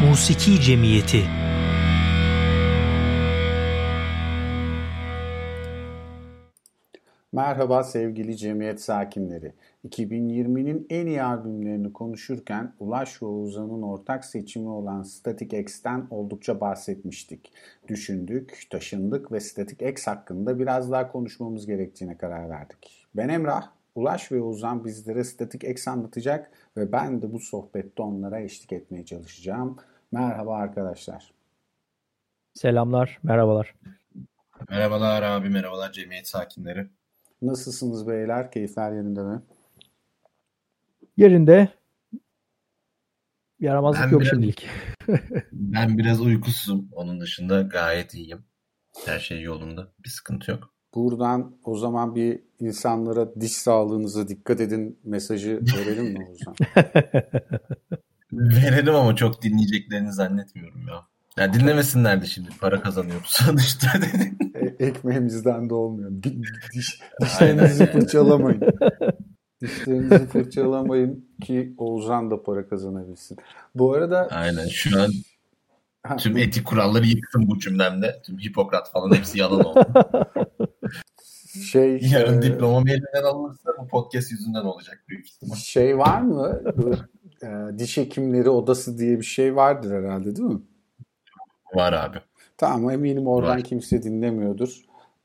[0.00, 1.37] Musiki Cemiyeti
[7.32, 9.52] Merhaba sevgili cemiyet sakinleri.
[9.88, 17.52] 2020'nin en iyi albümlerini konuşurken Ulaş ve Oğuzhan'ın ortak seçimi olan Static X'ten oldukça bahsetmiştik.
[17.88, 23.06] Düşündük, taşındık ve Static X hakkında biraz daha konuşmamız gerektiğine karar verdik.
[23.14, 28.40] Ben Emrah, Ulaş ve Oğuzhan bizlere Static X anlatacak ve ben de bu sohbette onlara
[28.40, 29.76] eşlik etmeye çalışacağım.
[30.12, 31.32] Merhaba arkadaşlar.
[32.54, 33.74] Selamlar, merhabalar.
[34.70, 36.86] Merhabalar abi, merhabalar cemiyet sakinleri.
[37.42, 38.50] Nasılsınız beyler?
[38.50, 39.42] Keyifler yerinde mi?
[41.16, 41.68] Yerinde.
[43.60, 44.66] Yaramazlık Ben yok biraz- şimdilik.
[45.52, 46.88] Ben biraz uykusuzum.
[46.92, 48.44] Onun dışında gayet iyiyim.
[49.06, 49.92] Her şey yolunda.
[50.04, 50.74] Bir sıkıntı yok.
[50.94, 56.54] Buradan o zaman bir insanlara diş sağlığınıza dikkat edin mesajı verelim mi Oğuzhan?
[58.32, 61.06] Verelim ama çok dinleyeceklerini zannetmiyorum ya.
[61.36, 64.38] Ya dinlemesinler de şimdi para kazanıyor sonuçta dedim.
[64.54, 66.10] E- ekmeğimizden de olmuyor.
[66.10, 66.42] Di-
[66.74, 68.62] Diş, dişlerinizi fırçalamayın.
[69.62, 73.38] Dişlerinizi fırçalamayın ki Oğuzhan da para kazanabilsin.
[73.74, 75.10] Bu arada Aynen şu an
[76.18, 78.22] tüm etik kuralları yıktım bu cümlemde.
[78.26, 79.84] Tüm Hipokrat falan hepsi yalan oldu.
[81.70, 85.56] şey Yarın e, diplomam elinden alınırsa bu podcast yüzünden olacak büyük ihtimal.
[85.56, 86.60] şey var mı?
[87.42, 90.60] E, diş hekimleri odası diye bir şey vardır herhalde değil mi?
[91.74, 92.18] Var abi.
[92.56, 93.62] Tamam eminim oradan Var.
[93.64, 94.80] kimse dinlemiyordur.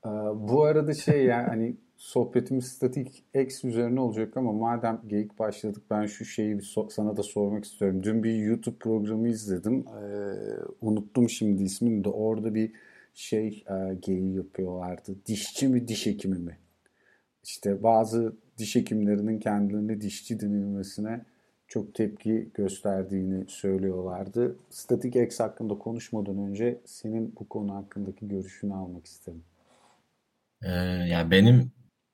[0.06, 5.82] Ee, bu arada şey yani hani sohbetimiz statik X üzerine olacak ama madem geyik başladık
[5.90, 8.02] ben şu şeyi bir so- sana da sormak istiyorum.
[8.02, 9.84] Dün bir YouTube programı izledim.
[9.88, 10.34] Ee,
[10.80, 12.72] unuttum şimdi ismini de orada bir
[13.14, 15.16] şey e, geyiği yapıyorlardı.
[15.26, 16.58] Dişçi mi diş hekimi mi?
[17.44, 21.24] İşte bazı diş hekimlerinin kendilerine dişçi denilmesine
[21.68, 24.56] çok tepki gösterdiğini söylüyorlardı.
[24.70, 29.44] Static X hakkında konuşmadan önce senin bu konu hakkındaki görüşünü almak isterim.
[30.62, 30.70] Ee,
[31.08, 31.72] yani benim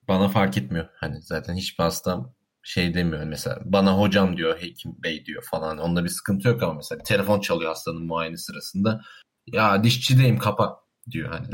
[0.09, 0.89] bana fark etmiyor.
[0.95, 3.25] Hani zaten hiçbir hastam şey demiyor.
[3.25, 5.79] Mesela bana hocam diyor, hekim bey diyor falan.
[5.79, 9.01] Onda bir sıkıntı yok ama mesela telefon çalıyor hastanın muayene sırasında.
[9.47, 11.49] Ya dişçideyim kapa diyor hani.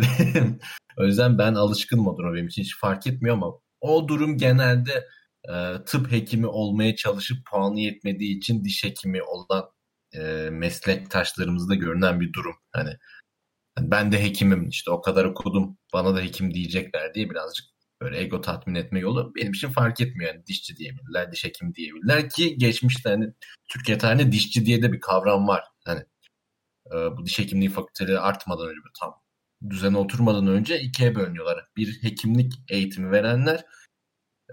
[0.99, 2.35] O yüzden ben alışkınım o.
[2.35, 5.07] Benim için hiç fark etmiyor ama o durum genelde
[5.49, 9.71] e, tıp hekimi olmaya çalışıp puanı yetmediği için diş hekimi olan
[10.15, 10.21] e,
[10.51, 12.57] meslektaşlarımızda görünen bir durum.
[12.73, 12.97] Hani
[13.79, 17.67] yani ben de hekimim işte o kadar okudum bana da hekim diyecekler diye birazcık
[18.01, 20.35] böyle ego tatmin etme yolu benim için fark etmiyor.
[20.35, 23.33] Yani dişçi diyebilirler, diş hekimi diyebilirler ki geçmişte hani
[23.69, 25.65] Türkiye tarihinde dişçi diye de bir kavram var.
[25.85, 26.01] Hani
[26.93, 29.15] e, bu diş hekimliği fakülteleri artmadan önce tam
[29.71, 31.67] düzene oturmadan önce ikiye bölünüyorlar.
[31.77, 33.65] Bir hekimlik eğitimi verenler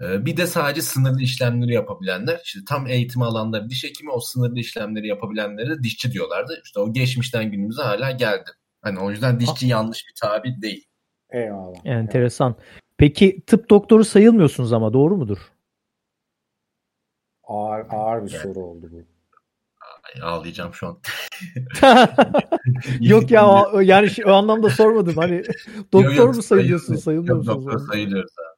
[0.00, 2.40] bir de sadece sınırlı işlemleri yapabilenler.
[2.44, 6.60] İşte tam eğitimi alanlar diş hekimi o sınırlı işlemleri yapabilenlere de dişçi diyorlardı.
[6.64, 8.50] İşte o geçmişten günümüze hala geldi.
[8.82, 10.84] Hani o yüzden dişçi yanlış bir tabir değil.
[11.30, 11.76] Eyvallah.
[11.84, 12.56] Enteresan.
[12.98, 15.38] Peki tıp doktoru sayılmıyorsunuz ama doğru mudur?
[17.44, 18.42] Ağır, ağır bir Yani.
[18.42, 18.96] soru oldu bu.
[20.04, 20.98] Ay, ağlayacağım şu an.
[23.00, 25.14] Yok ya o- yani şu- o anlamda sormadım.
[25.16, 25.42] Hani
[25.92, 27.02] doktor Yok, yok, mu sayılıyorsun, sayılıyor.
[27.24, 27.66] sayılmıyor Yok, musunuz?
[27.66, 28.53] doktor sayılıyoruz abi.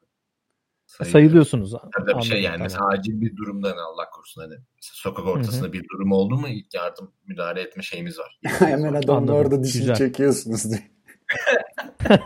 [1.04, 1.12] Sayılıyoruz.
[1.48, 1.72] Sayılıyorsunuz.
[1.98, 5.84] Tabii tabii şey yani mesela acil bir durumda hani Allah korusun hani sokak ortasında bir
[5.88, 8.38] durum oldu mu ilk yardım müdahale etme şeyimiz var.
[8.58, 9.34] Hemen adamın Anladım.
[9.34, 9.96] orada dişini Güzel.
[9.96, 10.82] çekiyorsunuz diye.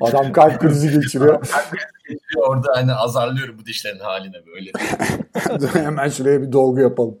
[0.00, 1.46] Adam kalp krizi geçiriyor.
[2.36, 4.70] Orada hani azarlıyorum bu dişlerin haline böyle.
[5.84, 7.18] Hemen şuraya bir dolgu yapalım.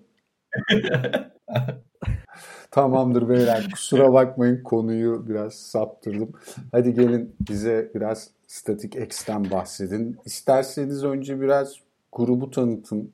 [2.74, 3.68] Tamamdır beyler.
[3.72, 6.32] Kusura bakmayın konuyu biraz saptırdım.
[6.72, 10.16] Hadi gelin bize biraz Static X'ten bahsedin.
[10.24, 11.74] İsterseniz önce biraz
[12.12, 13.12] grubu tanıtın.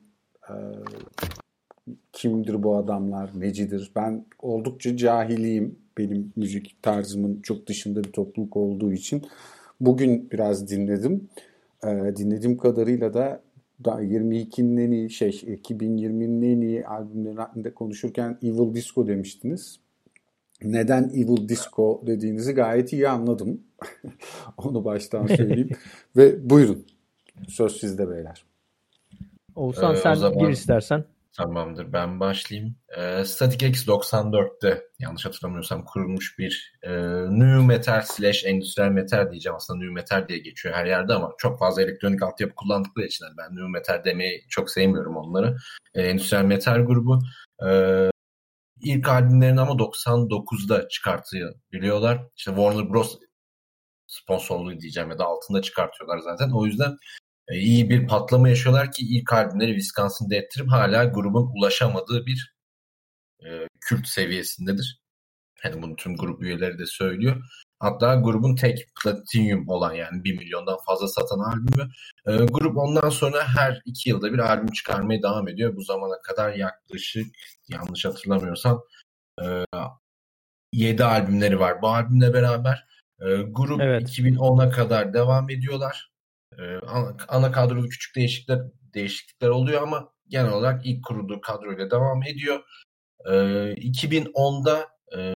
[0.49, 0.53] Ee,
[2.13, 3.91] kimdir bu adamlar, necidir?
[3.95, 5.79] Ben oldukça cahiliyim.
[5.97, 9.25] Benim müzik tarzımın çok dışında bir topluluk olduğu için.
[9.79, 11.29] Bugün biraz dinledim.
[11.85, 13.41] Ee, dinlediğim kadarıyla da
[13.89, 19.79] 22'nin en iyi şey 2020'nin en iyi albümlerinde konuşurken Evil Disco demiştiniz.
[20.63, 23.61] Neden Evil Disco dediğinizi gayet iyi anladım.
[24.57, 25.69] Onu baştan söyleyeyim.
[26.17, 26.85] Ve buyurun.
[27.47, 28.45] Söz sizde beyler.
[29.55, 30.39] Oğuzhan ee, sen zaman...
[30.39, 31.03] gir istersen.
[31.37, 32.75] Tamamdır ben başlayayım.
[32.97, 36.91] E, Static X 94'te yanlış hatırlamıyorsam kurulmuş bir e,
[37.29, 41.59] new metal slash endüstriyel metal diyeceğim aslında new metal diye geçiyor her yerde ama çok
[41.59, 45.57] fazla elektronik altyapı kullandıkları için ben new metal demeyi çok sevmiyorum onları.
[45.93, 47.19] E, endüstriyel metal grubu.
[47.67, 47.69] E,
[48.81, 52.27] ilk albümlerini ama 99'da çıkartıyor biliyorlar.
[52.35, 53.19] İşte Warner Bros
[54.07, 56.51] sponsorluğu diyeceğim ya da altında çıkartıyorlar zaten.
[56.51, 56.97] O yüzden
[57.51, 62.55] iyi bir patlama yaşıyorlar ki ilk albümleri Wisconsin'da ettirip hala grubun ulaşamadığı bir
[63.45, 65.01] e, kült seviyesindedir.
[65.63, 67.43] Yani bunu tüm grup üyeleri de söylüyor.
[67.79, 71.91] Hatta grubun tek platinum olan yani 1 milyondan fazla satan albümü.
[72.27, 75.75] E, grup ondan sonra her iki yılda bir albüm çıkarmaya devam ediyor.
[75.75, 77.35] Bu zamana kadar yaklaşık
[77.67, 78.83] yanlış hatırlamıyorsam
[79.43, 79.65] e,
[80.73, 81.81] 7 albümleri var.
[81.81, 82.85] Bu albümle beraber
[83.19, 84.09] e, grup evet.
[84.09, 86.10] 2010'a kadar devam ediyorlar.
[86.59, 88.59] Ee, ana, ana küçük değişiklikler
[88.93, 92.63] değişiklikler oluyor ama genel olarak ilk kurulduğu kadroyla devam ediyor.
[93.25, 95.33] 2010'da e, e,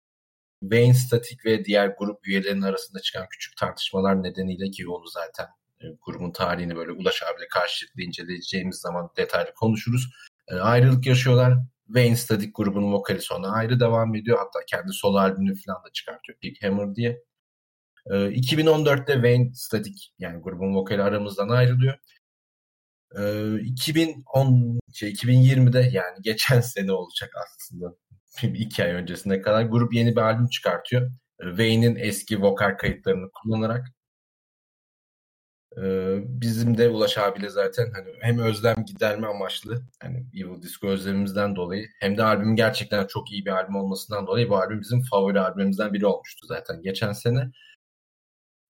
[0.62, 5.48] Wayne Static ve diğer grup üyelerinin arasında çıkan küçük tartışmalar nedeniyle ki onu zaten
[5.82, 10.10] e, grubun tarihini böyle Ulaş abiyle karşılıklı inceleyeceğimiz zaman detaylı konuşuruz.
[10.52, 11.58] ayrılık yaşıyorlar.
[11.88, 14.38] Wayne Static grubunun vokali sonra ayrı devam ediyor.
[14.38, 16.38] Hatta kendi solo albümünü falan da çıkartıyor.
[16.44, 17.24] Big Hammer diye.
[18.06, 21.98] 2014'te ee, Wayne Static yani grubun vokali aramızdan ayrılıyor.
[23.62, 27.96] 2010 ee, şey 2020'de yani geçen sene olacak aslında.
[28.58, 31.12] iki ay öncesine kadar grup yeni bir albüm çıkartıyor.
[31.40, 33.88] Ee, Wayne'in eski vokal kayıtlarını kullanarak
[36.18, 41.88] bizim de Ulaş abiyle zaten hani hem özlem giderme amaçlı hani Evil Disco özlemimizden dolayı
[42.00, 45.94] hem de albümün gerçekten çok iyi bir albüm olmasından dolayı bu albüm bizim favori albümümüzden
[45.94, 47.52] biri olmuştu zaten geçen sene.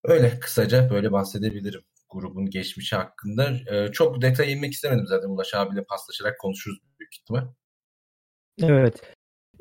[0.08, 3.52] Öyle kısaca böyle bahsedebilirim grubun geçmişi hakkında.
[3.72, 7.48] Ee, çok detay inmek istemedim zaten Ulaş abiyle paslaşarak konuşuruz büyük ihtimal.
[8.64, 9.02] Evet.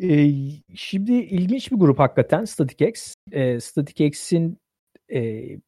[0.03, 0.31] Ee,
[0.75, 3.15] şimdi ilginç bir grup hakikaten Static X.
[3.33, 4.59] Ee, Static X'in
[5.13, 5.21] e,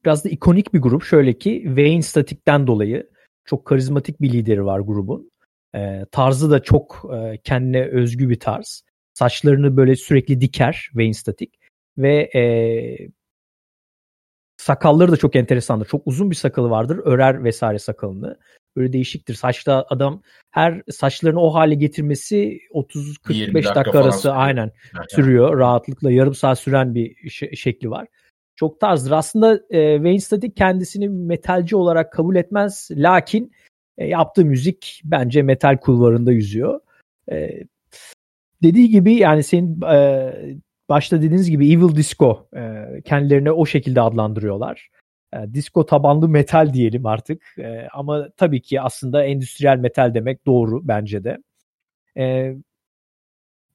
[0.05, 1.05] biraz da ikonik bir grup.
[1.05, 3.11] Şöyle ki Wayne Static'ten dolayı
[3.45, 5.31] çok karizmatik bir lideri var grubun.
[5.75, 8.83] Ee, tarzı da çok e, kendine özgü bir tarz.
[9.15, 11.51] Saçlarını böyle sürekli diker Wayne Static
[11.99, 12.43] ve e,
[14.67, 15.87] Sakalları da çok enteresandır.
[15.87, 17.01] Çok uzun bir sakalı vardır.
[17.05, 18.39] Örer vesaire sakalını.
[18.77, 19.35] Böyle değişiktir.
[19.35, 24.37] Saçta adam her saçlarını o hale getirmesi 30-45 dakika, dakika arası sürüyor.
[24.39, 24.71] aynen
[25.09, 25.59] sürüyor.
[25.59, 28.07] Rahatlıkla yarım saat süren bir şekli var.
[28.57, 29.11] Çok tarzdır.
[29.11, 32.89] Aslında e, Wayne Static kendisini metalci olarak kabul etmez.
[32.91, 33.53] Lakin
[33.99, 36.81] e, yaptığı müzik bence metal kulvarında yüzüyor.
[37.33, 37.51] E,
[38.63, 40.33] dediği gibi yani senin e,
[40.89, 44.89] başta dediğiniz gibi Evil Disco e, kendilerini o şekilde adlandırıyorlar.
[45.35, 47.55] E, disco tabanlı metal diyelim artık.
[47.59, 51.39] E, ama tabii ki aslında endüstriyel metal demek doğru bence de.
[52.19, 52.55] E,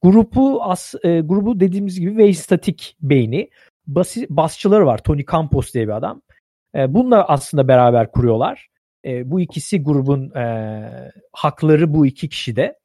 [0.02, 3.50] grubu as, e, grubu dediğimiz gibi ve statik beyni.
[3.88, 4.98] Basi, basçıları var.
[4.98, 6.22] Tony Campos diye bir adam.
[6.76, 8.68] E, bununla aslında beraber kuruyorlar.
[9.06, 12.80] E, bu ikisi grubun e, hakları bu iki kişide.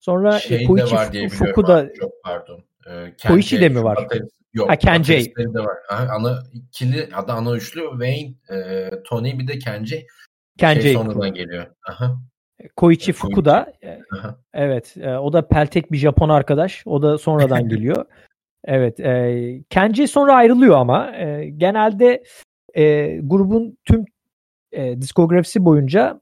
[0.00, 2.64] Sonra şey e, Koichi var diye Fuku da çok pardon.
[2.90, 4.08] E, Koichi de mi var?
[4.52, 4.70] yok.
[4.70, 5.32] Ha, Kenji.
[5.36, 5.76] de var.
[5.90, 10.06] Aha, ana ikili adı ana üçlü Wayne, e, Tony bir de Kenji.
[10.58, 11.66] Kenji şey sonradan geliyor.
[11.88, 12.16] Aha.
[12.76, 13.72] Koichi Fuku da
[14.54, 16.82] evet e, o da peltek bir Japon arkadaş.
[16.86, 18.04] O da sonradan geliyor.
[18.64, 19.00] Evet.
[19.00, 22.22] E, Kenji sonra ayrılıyor ama e, genelde
[22.74, 24.04] e, grubun tüm
[24.72, 26.20] e, diskografisi boyunca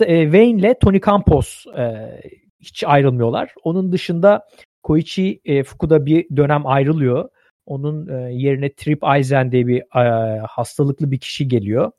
[0.00, 2.20] e, Wayne ile Tony Campos e,
[2.60, 3.54] hiç ayrılmıyorlar.
[3.62, 4.46] Onun dışında
[4.86, 7.28] Koichi e, Fukuda bir dönem ayrılıyor.
[7.66, 11.92] Onun e, yerine Trip Aizen diye bir e, hastalıklı bir kişi geliyor.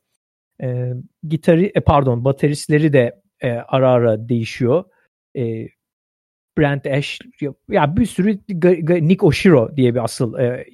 [0.62, 0.92] E,
[1.28, 4.84] gitarı e, pardon bateristleri de e, ara ara değişiyor.
[5.36, 5.68] E,
[6.58, 7.18] Brent Ash
[7.70, 8.38] ya bir sürü
[9.08, 10.66] Nick Oshiro diye bir asıl e,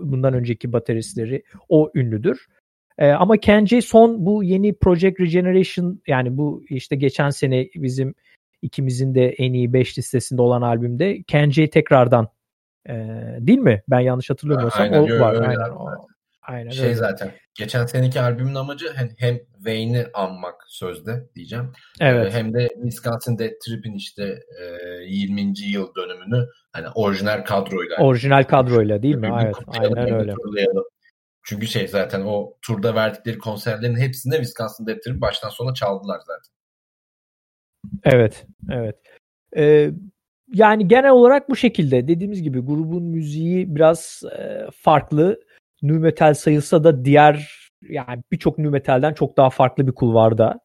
[0.00, 2.46] bundan önceki bateristleri o ünlüdür.
[2.98, 8.14] E, ama Kenji son bu yeni Project Regeneration yani bu işte geçen sene bizim
[8.62, 12.28] ikimizin de en iyi 5 listesinde olan albümde Kenji'yi tekrardan
[12.88, 12.94] E,
[13.40, 13.82] değil mi?
[13.88, 15.34] Ben yanlış hatırlamıyorsam aynen, o var.
[15.34, 15.70] Öyle aynen.
[15.70, 16.06] O,
[16.42, 16.94] aynen şey öyle.
[16.94, 21.72] zaten geçen seneki albümün amacı hem, hem Wayne'i anmak sözde diyeceğim.
[22.00, 22.34] Evet.
[22.34, 25.52] Hem de Wisconsin Dead Trip'in işte e, 20.
[25.60, 27.96] yıl dönümünü hani orijinal kadroyla.
[28.00, 29.30] Orijinal kadroyla değil mi?
[29.42, 29.56] Evet.
[29.66, 30.34] Aynen öyle.
[30.34, 30.84] Turlayalım.
[31.44, 36.51] Çünkü şey zaten o turda verdikleri konserlerin hepsinde Wisconsin Dead Trip baştan sona çaldılar zaten.
[38.04, 38.46] Evet.
[38.70, 38.96] Evet.
[39.56, 39.90] Ee,
[40.54, 45.40] yani genel olarak bu şekilde dediğimiz gibi grubun müziği biraz e, farklı.
[45.82, 50.60] Nu metal sayılsa da diğer yani birçok nu metalden çok daha farklı bir kulvarda.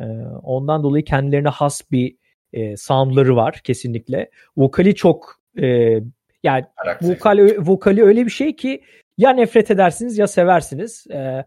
[0.00, 0.04] E,
[0.42, 2.16] ondan dolayı kendilerine has bir
[2.52, 4.30] e, soundları var kesinlikle.
[4.56, 5.98] Vokali çok e,
[6.42, 6.64] yani
[7.02, 8.82] vokal vokali öyle bir şey ki
[9.18, 11.06] ya nefret edersiniz ya seversiniz.
[11.10, 11.44] E,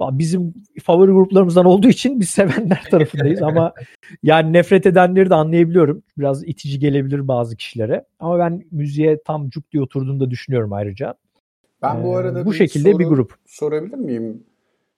[0.00, 3.72] bizim favori gruplarımızdan olduğu için biz sevenler tarafındayız ama
[4.22, 6.02] yani nefret edenleri de anlayabiliyorum.
[6.18, 8.04] Biraz itici gelebilir bazı kişilere.
[8.18, 11.14] Ama ben müziğe tam cuk diye oturduğunu da düşünüyorum ayrıca.
[11.82, 14.44] Ben bu arada ee, bu bir şekilde soru bir grup sorabilir miyim?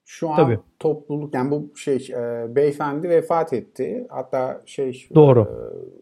[0.05, 0.59] Şu an Tabii.
[0.79, 4.07] topluluk yani bu şey e, beyefendi vefat etti.
[4.09, 5.41] Hatta şey Doğru.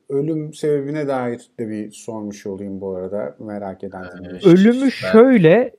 [0.09, 4.03] E, ölüm sebebine dair de bir sormuş olayım bu arada merak eden.
[4.03, 4.89] Ee, ölümü ben...
[4.89, 5.71] şöyle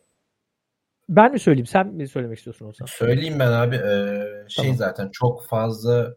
[1.09, 1.67] ben mi söyleyeyim?
[1.67, 2.87] Sen mi söylemek istiyorsun olsan?
[2.87, 3.77] Söyleyeyim ben abi.
[3.77, 4.77] Ee, şey tamam.
[4.77, 6.17] zaten çok fazla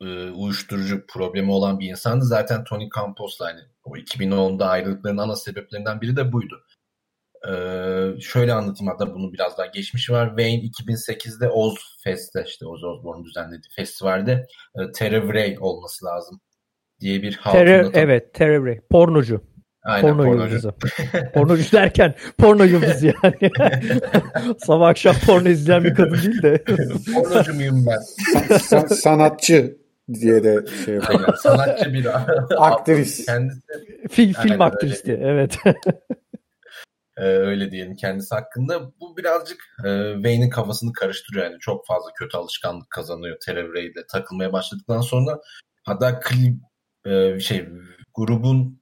[0.00, 2.24] e, uyuşturucu problemi olan bir insandı.
[2.24, 6.64] Zaten Tony Campos'la hani o 2010'da ayrılıklarının ana sebeplerinden biri de buydu.
[7.48, 10.28] Ee, şöyle anlatayım hatta bunu biraz daha geçmiş var.
[10.28, 16.40] Wayne 2008'de Oz Fest'te işte Oz Osbourne düzenlediği festivalde e, Terry olması lazım
[17.00, 19.51] diye bir Terry, evet Terry Pornocu.
[19.84, 20.54] Aynen, porno pornocu.
[20.54, 20.72] yıldızı.
[21.34, 23.50] pornocu derken porno yıldızı yani.
[24.58, 26.64] Sabah akşam porno izleyen bir kadın değil de.
[27.14, 28.58] Pornocu muyum ben?
[28.58, 29.76] San, sanatçı
[30.14, 31.36] diye de şey yapıyor.
[31.36, 32.08] Sanatçı bir
[32.58, 33.26] aktris.
[33.26, 33.60] Kendisi
[34.10, 35.58] film, film aktristi evet.
[37.16, 38.92] ee, öyle diyelim kendisi hakkında.
[39.00, 41.58] Bu birazcık e, Wayne'in kafasını karıştırıyor yani.
[41.60, 45.40] Çok fazla kötü alışkanlık kazanıyor Terry Ray'de takılmaya başladıktan sonra.
[45.84, 46.56] Hatta klip
[47.06, 47.68] e, şey
[48.14, 48.81] grubun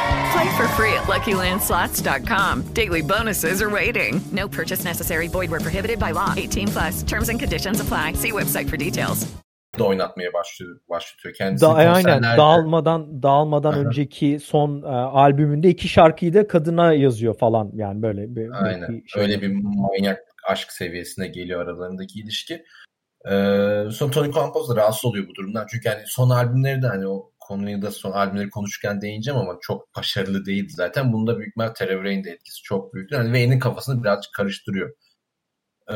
[0.33, 2.73] Play for free at LuckyLandSlots.com.
[2.73, 4.21] Daily bonuses are waiting.
[4.31, 5.27] No purchase necessary.
[5.27, 6.33] Void where prohibited by law.
[6.37, 7.03] 18 plus.
[7.03, 8.13] Terms and conditions apply.
[8.13, 9.27] See website for details.
[9.79, 11.65] oynatmaya başlıyor, başlatıyor kendisi.
[11.65, 18.01] Da, aynen dağılmadan dağılmadan önceki son e, albümünde iki şarkıyı da kadına yazıyor falan yani
[18.01, 18.89] böyle bir, aynen.
[18.89, 19.23] bir şey.
[19.23, 22.65] öyle bir manyak aşk seviyesine geliyor aralarındaki ilişki.
[23.25, 27.07] Ee, son Tony Campos da rahatsız oluyor bu durumdan çünkü hani son albümleri de hani
[27.07, 31.13] o konuyu da son albümleri konuşurken değineceğim ama çok başarılı değildi zaten.
[31.13, 33.15] Bunda büyük ihtimal Terry de etkisi çok büyüktü.
[33.15, 34.89] Yani Wayne'in kafasını birazcık karıştırıyor.
[35.91, 35.95] Ee,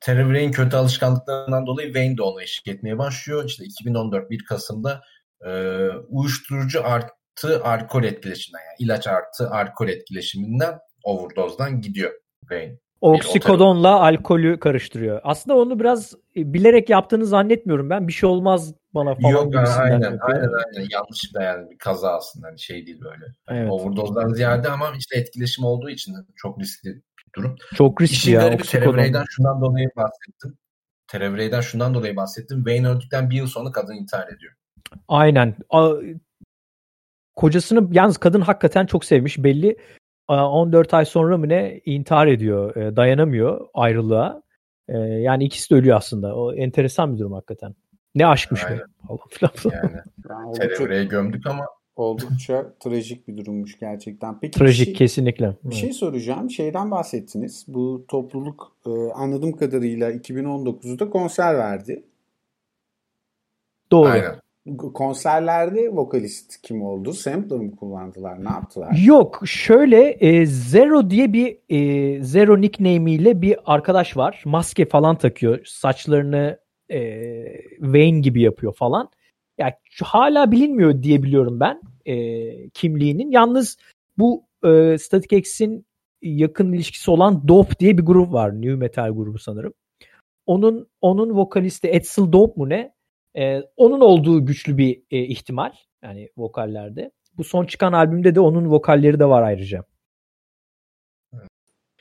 [0.00, 3.44] Terry kötü alışkanlıklarından dolayı Wayne de ona eşlik etmeye başlıyor.
[3.44, 5.02] İşte 2014 1 Kasım'da
[5.46, 5.50] e,
[6.08, 12.78] uyuşturucu artı alkol etkileşiminden yani ilaç artı alkol etkileşiminden overdose'dan gidiyor Wayne.
[13.00, 15.20] Oksikodonla alkolü karıştırıyor.
[15.24, 18.08] Aslında onu biraz e, bilerek yaptığını zannetmiyorum ben.
[18.08, 22.58] Bir şey olmaz bana falan Yok aynen, aynen aynen yanlışlıkla yani bir kaza aslında hani
[22.58, 23.24] şey değil böyle.
[23.48, 23.70] Evet.
[23.70, 27.02] Overdose'dan ziyade ama işte etkileşim olduğu için çok riskli bir
[27.36, 27.56] durum.
[27.74, 28.56] Çok riskli İşin ya.
[28.56, 30.58] Terevrey'den şundan dolayı bahsettim.
[31.08, 32.58] Terevrey'den şundan dolayı bahsettim.
[32.58, 34.52] Wayne öldükten bir yıl sonra kadın intihar ediyor.
[35.08, 35.54] Aynen.
[35.70, 35.92] A,
[37.36, 39.76] kocasını yalnız kadın hakikaten çok sevmiş belli.
[40.28, 42.76] 14 ay sonra mı ne intihar ediyor.
[42.76, 44.42] E, dayanamıyor ayrılığa.
[44.88, 46.36] E, yani ikisi de ölüyor aslında.
[46.36, 47.74] O enteresan bir durum hakikaten.
[48.14, 48.78] Ne aşkmış Aynen.
[48.78, 48.82] be.
[49.08, 49.50] Allah
[50.30, 51.66] Yani, yani gömdük ama
[51.96, 54.40] oldukça trajik bir durummuş gerçekten.
[54.40, 55.56] Peki trajik şey, kesinlikle.
[55.64, 56.50] Bir şey soracağım.
[56.50, 57.64] Şeyden bahsettiniz.
[57.68, 62.04] Bu topluluk e, anladığım kadarıyla 2019'da konser verdi.
[63.92, 64.08] Doğru.
[64.08, 64.40] Aynen
[64.94, 67.12] konserlerde vokalist kim oldu?
[67.12, 68.44] Sampler mı kullandılar?
[68.44, 68.98] Ne yaptılar?
[69.04, 69.42] Yok.
[69.44, 74.42] Şöyle e, Zero diye bir e, Zero nickname ile bir arkadaş var.
[74.44, 75.60] Maske falan takıyor.
[75.64, 76.58] Saçlarını
[76.90, 77.22] e,
[77.80, 79.08] Wayne gibi yapıyor falan.
[79.58, 83.30] Ya yani hala bilinmiyor diye biliyorum ben e, kimliğinin.
[83.30, 83.76] Yalnız
[84.18, 85.86] bu e, Static X'in
[86.22, 88.54] yakın ilişkisi olan Dope diye bir grup var.
[88.54, 89.72] New Metal grubu sanırım.
[90.46, 92.95] Onun onun vokalisti Edsel Dope mu ne?
[93.36, 97.10] Ee, onun olduğu güçlü bir e, ihtimal yani vokallerde.
[97.36, 99.84] Bu son çıkan albümde de onun vokalleri de var ayrıca.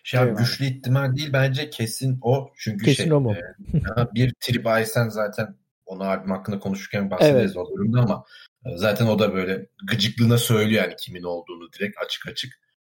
[0.03, 2.49] Şey abi, güçlü ihtimal değil bence kesin o.
[2.57, 3.35] Çünkü kesin şey, o mu?
[3.73, 7.57] E, bir Trip Aysen zaten onu albüm hakkında konuşurken bahsederiz evet.
[7.57, 8.25] o durumda ama
[8.65, 12.53] e, zaten o da böyle gıcıklığına söylüyor yani kimin olduğunu direkt açık açık.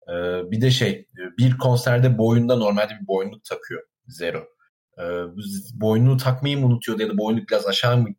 [0.07, 0.13] E,
[0.51, 4.47] bir de şey e, bir konserde boyunda normalde bir boynluk takıyor Zero.
[4.97, 5.03] E,
[5.73, 8.09] boynluğu takmayı mı unutuyordu ya da boynluk biraz aşağı mı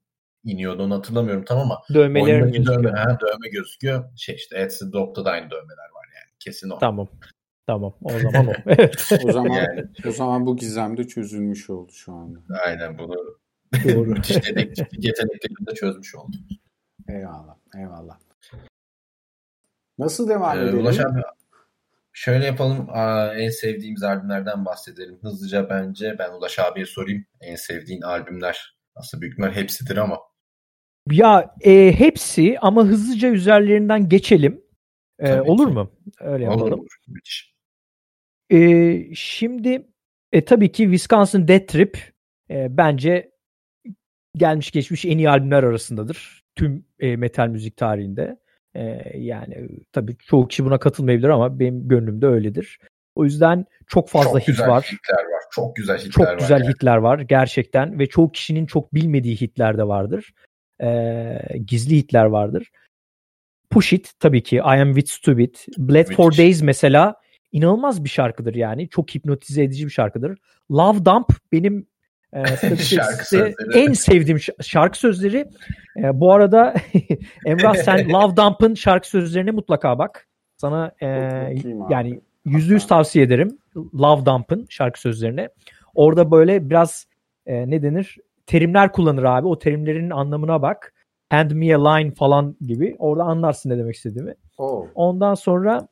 [0.53, 4.05] iniyordu onu hatırlamıyorum tam ama Dövmeler dövme, ha, dövme gözüküyor.
[4.17, 6.33] Şey işte Etsy Drop'ta da aynı dövmeler var yani.
[6.39, 6.79] Kesin o.
[6.79, 7.09] Tamam.
[7.67, 7.95] Tamam.
[8.03, 8.53] O zaman o.
[8.67, 9.13] evet.
[9.25, 9.85] o zaman yani.
[10.07, 12.39] o zaman bu gizem de çözülmüş oldu şu anda.
[12.67, 13.39] Aynen bunu
[13.85, 14.07] Doğru.
[14.11, 16.37] müthiş dedektiflik yeteneklerini de çözmüş oldu.
[17.09, 17.57] Eyvallah.
[17.77, 18.19] Eyvallah.
[19.99, 20.79] Nasıl devam ee, edelim?
[20.79, 21.23] Ulaş abi
[22.13, 22.87] şöyle yapalım.
[22.91, 25.19] Aa, en sevdiğimiz albümlerden bahsedelim.
[25.23, 27.25] Hızlıca bence ben Ulaş abiye sorayım.
[27.41, 28.77] En sevdiğin albümler.
[28.95, 30.19] Aslında büyük ihtimal hepsidir ama.
[31.11, 34.61] Ya e, hepsi ama hızlıca üzerlerinden geçelim.
[35.19, 35.73] E, olur ki.
[35.73, 35.91] mu?
[36.21, 36.63] Öyle yapalım.
[36.63, 36.97] Olur, olur.
[37.09, 37.55] Müthiş.
[38.53, 39.87] E, şimdi
[40.33, 42.13] e, tabii ki Wisconsin Death Trip
[42.51, 43.31] e, bence
[44.35, 46.45] gelmiş geçmiş en iyi albümler arasındadır.
[46.57, 48.39] Tüm e, metal müzik tarihinde.
[48.75, 48.83] E,
[49.19, 52.79] yani tabii çoğu kişi buna katılmayabilir ama benim gönlümde öyledir.
[53.15, 54.83] O yüzden çok fazla çok hit var.
[54.85, 55.43] Hitler var.
[55.51, 56.31] Çok güzel hitler çok var.
[56.31, 56.69] Çok güzel yani.
[56.69, 60.33] hitler var gerçekten ve çoğu kişinin çok bilmediği hitler de vardır.
[60.83, 62.71] Ee, gizli hitler vardır.
[63.71, 65.55] Push It tabii ki I Am With Stupid.
[65.79, 67.15] Bled for Days mesela
[67.53, 68.89] inanılmaz bir şarkıdır yani.
[68.89, 70.39] Çok hipnotize edici bir şarkıdır.
[70.71, 71.87] Love Dump benim
[72.33, 72.43] e,
[73.75, 75.47] en sevdiğim şarkı sözleri.
[75.97, 76.75] E, bu arada
[77.47, 80.29] Emrah sen Love Dump'ın şarkı sözlerine mutlaka bak.
[80.57, 81.07] Sana e,
[81.91, 83.59] yani yüzde yüz tavsiye ederim.
[83.77, 85.49] Love Dump'ın şarkı sözlerine.
[85.95, 87.07] Orada böyle biraz
[87.47, 88.17] e, ne denir?
[88.49, 89.47] Terimler kullanır abi.
[89.47, 90.95] O terimlerin anlamına bak.
[91.31, 92.97] Hand me a line falan gibi.
[92.99, 94.35] Orada anlarsın ne demek istediğimi.
[94.59, 94.87] Oh.
[94.95, 95.89] Ondan sonra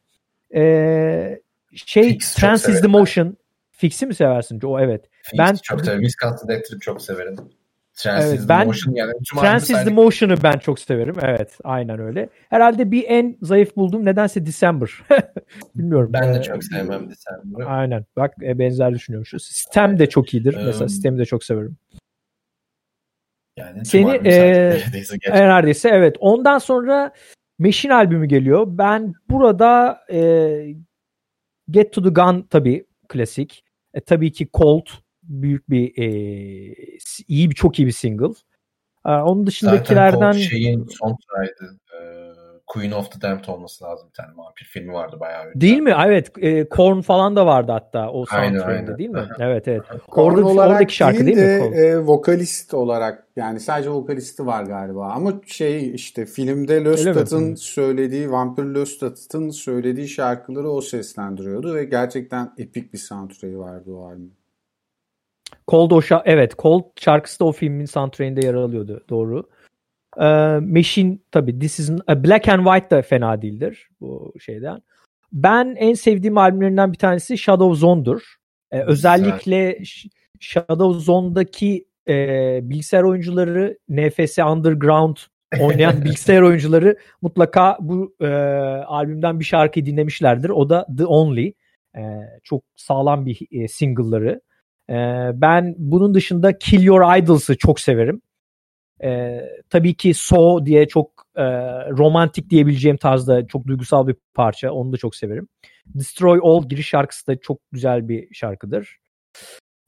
[0.54, 1.40] e,
[1.74, 3.36] şey Fix Trans is the Motion.
[3.70, 4.60] Fix'i mi seversin?
[4.64, 5.04] O evet.
[5.22, 6.02] Fix ben çok severim.
[6.02, 7.36] Wisconsin Electric çok severim.
[7.94, 9.12] Trans evet, is ben, Motion yani.
[9.40, 11.16] Trans is the Motion'ı ben çok severim.
[11.22, 12.28] Evet aynen öyle.
[12.50, 14.90] Herhalde bir en zayıf bulduğum nedense December.
[15.74, 16.10] Bilmiyorum.
[16.12, 17.68] Ben de çok sevmem December'ı.
[17.68, 18.04] Aynen.
[18.16, 19.44] Bak e, benzer düşünüyormuşuz.
[19.46, 20.56] Sistem de çok iyidir.
[20.66, 21.76] Mesela sistemi de çok severim.
[23.56, 26.16] Yani Seni e, neredeyse, neredeyse evet.
[26.20, 27.12] Ondan sonra
[27.58, 28.66] Machine albümü geliyor.
[28.68, 30.76] Ben burada e,
[31.70, 33.64] Get to the Gun tabii klasik.
[33.94, 34.90] E, tabii ki Colt
[35.22, 36.06] büyük bir e,
[37.28, 38.34] iyi bir çok iyi bir single.
[39.06, 41.74] E, onun dışındakilerden Zaten Colt şeyin soundtrack'ıydı.
[41.74, 41.85] E,
[42.66, 45.44] Queen of the Damned olması lazım bir tane vampir filmi vardı bayağı.
[45.46, 45.60] Önce.
[45.60, 45.94] Değil mi?
[46.06, 46.30] Evet.
[46.38, 49.28] E, Korn falan da vardı hatta o soundtrack'inde değil mi?
[49.38, 49.82] evet evet.
[50.10, 51.76] Korn Orada, olarak oradaki şarkı değil, değil mi?
[51.76, 55.12] E, vokalist olarak yani sadece vokalisti var galiba.
[55.12, 62.92] Ama şey işte filmde Löstat'ın söylediği Vampir Löstat'ın söylediği şarkıları o seslendiriyordu ve gerçekten epik
[62.92, 64.32] bir soundtrack'i vardı o albüm.
[65.68, 69.04] Cold o şa- evet Cold şarkısı da o filmin soundtrack'inde yer alıyordu.
[69.08, 69.48] Doğru.
[70.20, 70.24] Ee,
[70.60, 74.82] Machine tabii This is Black and White da fena değildir bu şeyden.
[75.32, 78.22] Ben en sevdiğim albümlerinden bir tanesi Shadow Zone'dur.
[78.70, 79.78] Ee, özellikle
[80.40, 82.14] Shadow Zone'daki e,
[82.62, 85.16] bilgisayar oyuncuları NFS Underground
[85.60, 88.26] oynayan bilgisayar oyuncuları mutlaka bu e,
[88.86, 90.48] albümden bir şarkıyı dinlemişlerdir.
[90.48, 91.52] O da The Only.
[91.96, 92.02] E,
[92.44, 94.40] çok sağlam bir e, single'ları.
[94.90, 94.94] E,
[95.34, 98.22] ben bunun dışında Kill Your Idols'ı çok severim.
[99.04, 101.44] E, tabii ki So diye çok e,
[101.90, 104.72] romantik diyebileceğim tarzda çok duygusal bir parça.
[104.72, 105.48] Onu da çok severim.
[105.86, 108.98] Destroy All giriş şarkısı da çok güzel bir şarkıdır.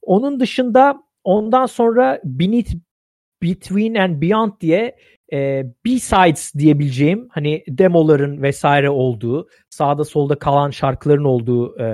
[0.01, 2.73] Onun dışında ondan sonra Beneath
[3.43, 4.95] Between and Beyond diye
[5.33, 11.85] e, B-sides diyebileceğim hani demoların vesaire olduğu sağda solda kalan şarkıların olduğu e,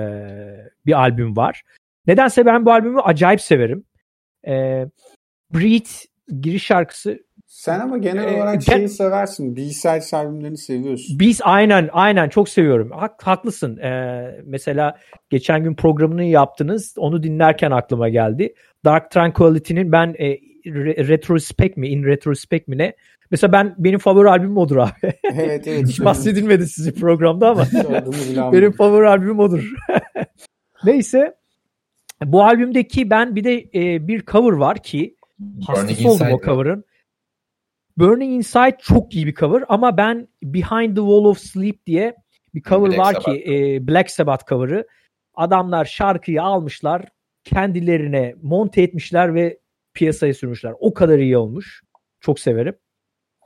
[0.86, 1.62] bir albüm var.
[2.06, 3.84] Nedense ben bu albümü acayip severim.
[4.46, 4.86] E,
[5.54, 5.90] Breathe
[6.40, 7.18] giriş şarkısı.
[7.46, 9.56] Sen ama genel olarak ee, şeyi seversin.
[9.56, 11.18] B-side albümlerini seviyorsun.
[11.18, 12.90] Biz aynen aynen çok seviyorum.
[12.90, 13.76] Hak, haklısın.
[13.76, 14.98] Ee, mesela
[15.30, 16.94] geçen gün programını yaptınız.
[16.98, 18.54] Onu dinlerken aklıma geldi.
[18.84, 22.94] Dark Tranquility'nin ben e, re, retrospect mi, in retrospect mi ne?
[23.30, 24.92] Mesela ben benim favori albümüm odur abi.
[25.34, 25.86] Evet evet.
[25.86, 27.66] Hiç bahsedilmedi sizin programda ama
[28.52, 29.72] benim favori albümüm odur.
[30.84, 31.34] Neyse
[32.24, 35.15] bu albümdeki ben bir de e, bir cover var ki
[35.66, 36.84] hastası oldum o cover'ın.
[37.96, 42.16] Burning Inside çok iyi bir cover ama ben Behind the Wall of Sleep diye
[42.54, 43.24] bir cover Black var Sabbath.
[43.24, 44.86] ki e, Black Sabbath cover'ı.
[45.34, 47.04] Adamlar şarkıyı almışlar,
[47.44, 49.58] kendilerine monte etmişler ve
[49.94, 50.74] piyasaya sürmüşler.
[50.80, 51.82] O kadar iyi olmuş.
[52.20, 52.78] Çok severim.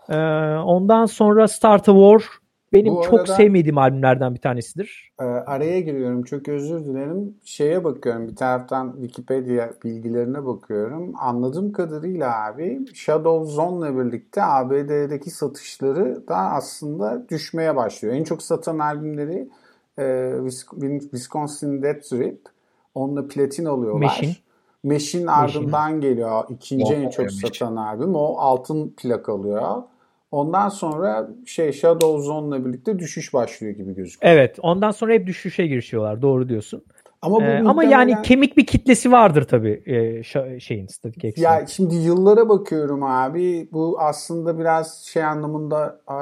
[0.09, 0.17] Ee,
[0.65, 2.40] ondan sonra Start a War
[2.73, 5.13] benim Bu çok arada, sevmediğim albümlerden bir tanesidir.
[5.21, 7.35] E, araya giriyorum çok özür dilerim.
[7.45, 11.13] Şeye bakıyorum bir taraftan Wikipedia bilgilerine bakıyorum.
[11.21, 18.15] Anladığım kadarıyla abi Shadow Zone'la birlikte ABD'deki satışları da aslında düşmeye başlıyor.
[18.15, 19.49] En çok satan albümleri
[19.99, 20.35] e,
[21.11, 22.41] Wisconsin Death Trip.
[22.95, 24.01] Onunla platin alıyorlar.
[24.01, 24.37] Machine.
[24.85, 26.01] Machine ardından Machine.
[26.01, 26.45] geliyor.
[26.49, 28.15] İkinci en çok satan albüm.
[28.15, 29.83] O altın plak alıyor.
[30.31, 34.35] Ondan sonra şey Shadow Zone'la birlikte düşüş başlıyor gibi gözüküyor.
[34.35, 34.59] Evet.
[34.63, 36.23] Ondan sonra hep düşüşe girişiyorlar.
[36.23, 36.85] Doğru diyorsun.
[37.23, 40.23] Ama, bu ee, ama yani kemik bir kitlesi vardır tabii e,
[40.61, 41.43] şeyin Static X'in.
[41.43, 43.69] Ya şimdi yıllara bakıyorum abi.
[43.73, 46.13] Bu aslında biraz şey anlamında e,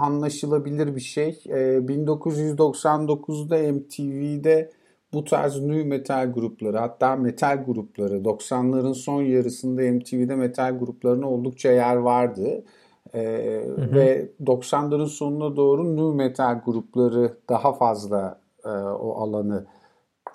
[0.00, 1.40] anlaşılabilir bir şey.
[1.46, 4.70] E, 1999'da MTV'de
[5.12, 11.72] bu tarz new metal grupları hatta metal grupları 90'ların son yarısında MTV'de metal gruplarına oldukça
[11.72, 12.64] yer vardı.
[13.12, 13.94] Hı hı.
[13.94, 19.66] Ve 90'ların sonuna doğru new metal grupları daha fazla e, o alanı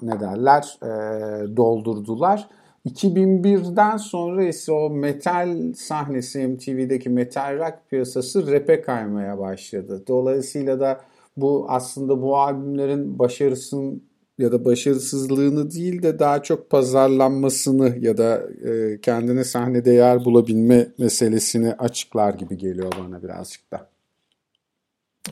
[0.02, 2.50] ne derler e, doldurdular.
[2.86, 10.04] 2001'den sonra ise o metal sahnesi MTV'deki metal rock piyasası rap'e kaymaya başladı.
[10.08, 11.02] Dolayısıyla da
[11.38, 14.04] bu aslında bu albümlerin başarısının
[14.38, 20.88] ya da başarısızlığını değil de daha çok pazarlanmasını ya da e, kendine sahnede yer bulabilme
[21.00, 23.90] meselesini açıklar gibi geliyor bana birazcık da.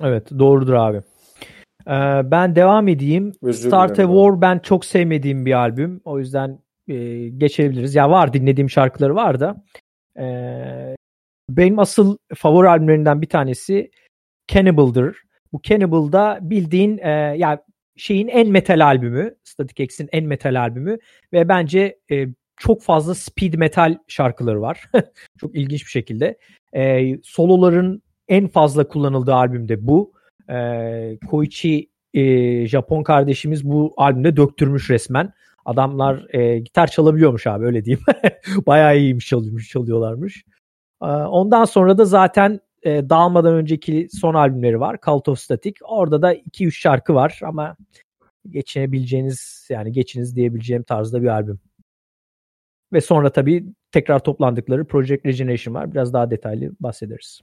[0.02, 1.02] Evet doğrudur abi.
[1.88, 3.32] Ee, ben devam edeyim.
[3.42, 6.02] Özür Start a War ben çok sevmediğim bir albüm.
[6.06, 7.96] O yüzden e, geçebiliriz.
[7.96, 9.64] Ya var dinlediğim şarkıları var da.
[10.20, 10.26] E,
[11.50, 13.92] benim asıl favori albümlerinden bir tanesi
[14.48, 15.18] Cannibal'dır.
[15.54, 17.64] Bu Cannibal'da bildiğin e, ya
[17.96, 19.36] şeyin en metal albümü.
[19.44, 20.98] Static X'in en metal albümü
[21.34, 22.28] ve bence e,
[22.58, 24.90] çok fazla speed metal şarkıları var.
[25.38, 26.38] çok ilginç bir şekilde.
[26.76, 30.14] E, soloların en fazla kullanıldığı albüm de bu.
[30.50, 35.34] E, Koichi e, Japon kardeşimiz bu albümde döktürmüş resmen.
[35.66, 38.06] Adamlar e, gitar çalabiliyormuş abi öyle diyeyim.
[38.68, 40.46] Bayağı iyiymiş çalıyormuş, çalıyorlarmış.
[41.02, 44.98] E, ondan sonra da zaten e, dağılmadan önceki son albümleri var.
[45.06, 45.74] Cult of Static.
[45.82, 47.78] Orada da 2-3 şarkı var ama
[48.50, 51.60] geçinebileceğiniz yani geçiniz diyebileceğim tarzda bir albüm.
[52.94, 55.92] Ve sonra tabii tekrar toplandıkları Project Regeneration var.
[55.92, 57.42] Biraz daha detaylı bahsederiz.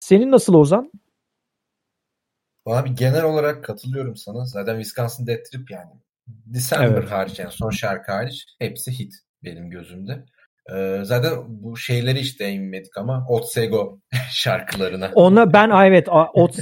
[0.00, 0.92] Senin nasıl Ozan?
[2.66, 4.44] Abi genel olarak katılıyorum sana.
[4.44, 5.90] Zaten Wisconsin Death Trip yani.
[6.26, 7.10] December evet.
[7.10, 10.24] hariç yani son şarkı hariç hepsi hit benim gözümde.
[10.70, 13.98] Ee, zaten bu şeyleri hiç değinmedik ama Otsego
[14.30, 15.10] şarkılarına.
[15.14, 16.58] Ona ben evet Ot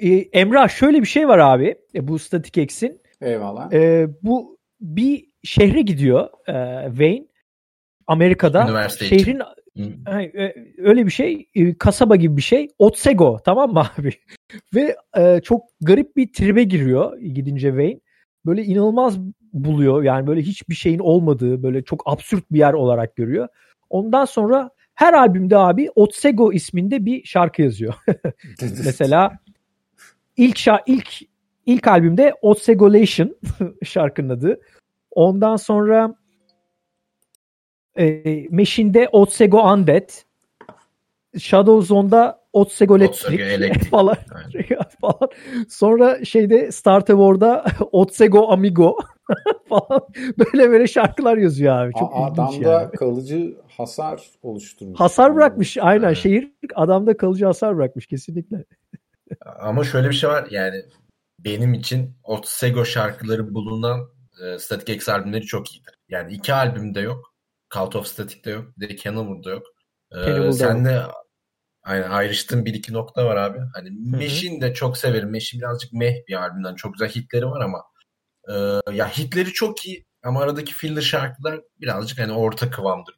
[0.00, 3.00] e, Emrah şöyle bir şey var abi e, bu Static X'in.
[3.20, 3.72] Eyvallah.
[3.72, 7.26] E, bu bir şehre gidiyor e, Wayne
[8.06, 8.64] Amerika'da.
[8.64, 10.04] Üniversite şehrin için.
[10.06, 11.48] E, öyle bir şey
[11.78, 14.10] kasaba gibi bir şey Otsego tamam mı abi?
[14.74, 18.00] Ve e, çok garip bir tribe giriyor gidince Wayne.
[18.48, 19.18] Böyle inanılmaz
[19.52, 20.02] buluyor.
[20.02, 23.48] Yani böyle hiçbir şeyin olmadığı böyle çok absürt bir yer olarak görüyor.
[23.90, 27.94] Ondan sonra her albümde abi Otsego isminde bir şarkı yazıyor.
[28.84, 29.38] Mesela
[30.36, 31.08] ilk şa- ilk
[31.66, 33.36] ilk albümde Otsegolation
[33.84, 34.60] şarkının adı.
[35.10, 36.14] Ondan sonra
[37.98, 40.08] e, Machine'de Otsego Undead.
[41.38, 44.16] Shadow Zone'da Otsego Electric falan,
[45.00, 45.30] falan.
[45.68, 48.96] Sonra şeyde Star War'da Otsego Amigo
[49.68, 50.00] falan
[50.38, 51.92] böyle böyle şarkılar yazıyor abi.
[51.98, 52.90] Çok A- adamda yani.
[52.92, 55.00] kalıcı hasar oluşturmuş.
[55.00, 56.16] Hasar bırakmış aynen evet.
[56.16, 58.64] şehir adamda kalıcı hasar bırakmış kesinlikle.
[59.60, 60.82] Ama şöyle bir şey var yani
[61.38, 64.08] benim için Otsego şarkıları bulunan
[64.44, 65.94] e, Static X albümleri çok iyidir.
[66.08, 67.34] Yani iki albümde yok.
[67.74, 68.64] Cult of Static'te yok.
[68.78, 69.62] Bir de Cannibal'da yok.
[70.12, 71.02] Ee, sen de
[71.88, 73.58] aynen ayrıştığın bir iki nokta var abi.
[73.74, 75.30] Hani Meşin de çok severim.
[75.30, 76.74] Meşin birazcık meh bir albümden.
[76.74, 77.82] Çok güzel hitleri var ama
[78.48, 78.54] e,
[78.96, 83.17] ya hitleri çok iyi Ama aradaki filler şarkılar birazcık hani orta kıvamdır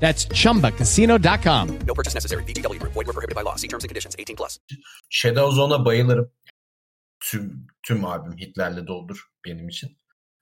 [0.00, 1.68] That's chumbacasino.com.
[1.86, 2.42] No purchase necessary.
[2.44, 2.94] VGW Group.
[2.94, 3.56] Void were prohibited by law.
[3.56, 4.14] See terms and conditions.
[4.18, 4.58] 18 plus.
[5.10, 6.30] Shadow Zone'a bayılırım.
[7.20, 9.98] Tüm, tüm albüm hitlerle doldur benim için.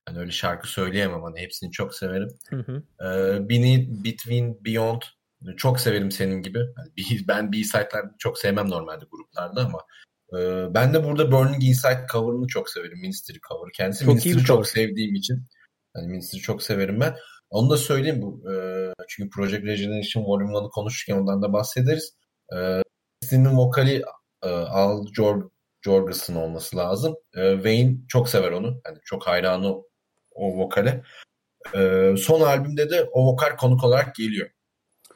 [0.09, 2.29] Hani öyle şarkı söyleyemem hani hepsini çok severim.
[2.51, 2.83] Hı hı.
[3.01, 5.03] Ee, Beneath, Between, Beyond
[5.57, 6.59] çok severim senin gibi.
[6.59, 9.79] Yani bir- ben B-side'lar çok sevmem normalde gruplarda ama
[10.39, 12.99] e, ben de burada Burning Inside cover'ını çok severim.
[13.01, 13.73] Ministry cover.
[13.75, 14.65] Kendisi Çok bir çok cover.
[14.65, 15.47] sevdiğim için
[15.95, 17.17] hani Ministry'i çok severim ben.
[17.55, 18.55] Onu da söyleyeyim bu e,
[19.09, 22.17] çünkü Project Regeneration Volume 1'ı konuşurken ondan da bahsederiz.
[22.53, 22.83] E,
[23.33, 24.03] vokali
[24.43, 25.51] e, Al Jor
[25.83, 27.15] Jorgensen olması lazım.
[27.37, 28.81] E, Wayne çok sever onu.
[28.87, 29.75] Yani çok hayranı
[30.35, 31.03] o, vokale.
[31.75, 34.51] E, son albümde de o vokal konuk olarak geliyor.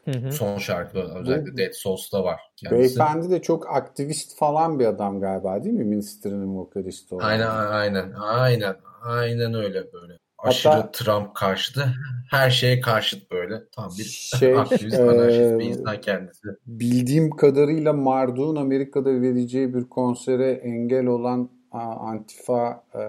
[0.04, 0.32] Hı hı.
[0.32, 2.40] Son şarkı özellikle Dead Souls'ta var.
[2.56, 2.78] kendisi.
[2.78, 5.84] Beyefendi de çok aktivist falan bir adam galiba değil mi?
[5.84, 7.24] Ministry'nin vokalisti olan.
[7.24, 10.18] Aynen aynen aynen aynen öyle böyle.
[10.38, 11.94] Aşırı Hatta- Trump karşıtı.
[12.30, 13.68] Her şeye karşıt böyle.
[13.72, 16.48] Tam bir Şey, aktivist, anarşist bir insan kendisi.
[16.66, 23.02] Bildiğim kadarıyla Marduk'un Amerika'da vereceği bir konsere engel olan Antifa e,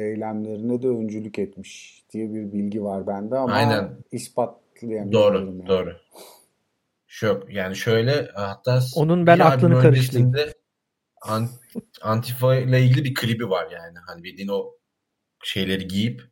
[0.00, 3.90] eylemlerine de öncülük etmiş diye bir bilgi var bende ama Aynen.
[4.12, 5.12] ispatlayamıyorum.
[5.12, 5.68] Doğru, yani.
[5.68, 5.96] doğru.
[7.06, 9.74] Şu, yani şöyle hatta Onun ben aklını
[11.22, 11.48] An-
[12.02, 13.98] Antifa ile ilgili bir klibi var yani.
[14.06, 14.72] Hani bildiğin o
[15.44, 16.22] şeyleri giyip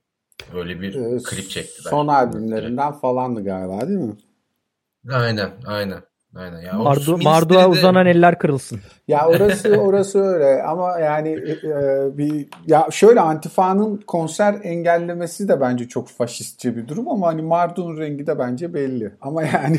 [0.54, 1.90] böyle bir Ee, klip çektiler.
[1.90, 4.14] Son albümlerinden falandı galiba değil mi?
[5.12, 5.98] Aynen, aynen.
[6.36, 6.60] Aynen.
[6.60, 8.80] Ya Mardu, Mardu'a uzanan eller kırılsın.
[9.08, 11.28] Ya orası orası öyle ama yani
[11.64, 17.42] e, bir ya şöyle Antifa'nın konser engellemesi de bence çok faşistçe bir durum ama hani
[17.42, 19.12] Marduk'un rengi de bence belli.
[19.20, 19.78] Ama yani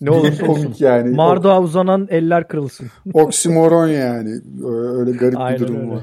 [0.00, 0.84] Ne olursa komik olsun.
[0.84, 1.16] yani.
[1.16, 2.86] Mardu'a uzanan eller kırılsın.
[3.14, 4.40] Oksimoron yani.
[4.98, 5.90] Öyle garip Aynen bir durum öyle.
[5.90, 6.02] var.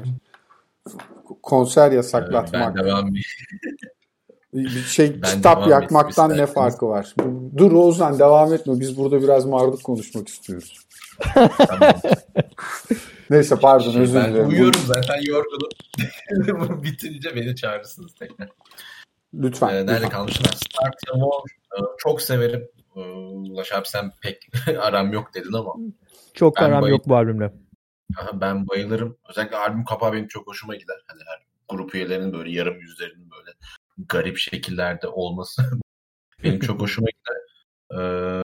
[1.43, 2.75] Konser Ben yasaklatmak.
[2.77, 3.13] devam
[4.53, 7.13] Bir şey Ben kitap devam yakmaktan ne farkı var?
[7.57, 8.79] Dur Oğuzhan devam etme.
[8.79, 10.79] Biz burada biraz Marduk konuşmak istiyoruz.
[11.67, 11.93] Tamam.
[13.29, 14.47] Neyse pardon Şey, özür ben dilerim.
[14.49, 15.69] uyuyorum zaten yorgunum.
[16.69, 18.49] Bu Bitince beni çağırırsınız tekrar.
[19.33, 19.69] Lütfen.
[19.69, 20.09] Ee, nerede lütfen.
[21.05, 21.41] the War.
[21.77, 22.67] Ee, çok severim.
[22.95, 24.47] Ee, Ulaş abi sen pek
[24.81, 25.73] aram yok dedin ama
[26.33, 27.53] Çok Ben aram bayıl- yok bu albümle.
[28.17, 29.17] Aha, ben bayılırım.
[29.29, 30.97] Özellikle albüm kapağı benim çok hoşuma gider.
[31.07, 33.51] Hani her grup üyelerinin böyle yarım yüzlerinin böyle
[33.97, 35.61] garip şekillerde olması
[36.43, 37.37] benim çok hoşuma gider.
[37.91, 38.41] Ee,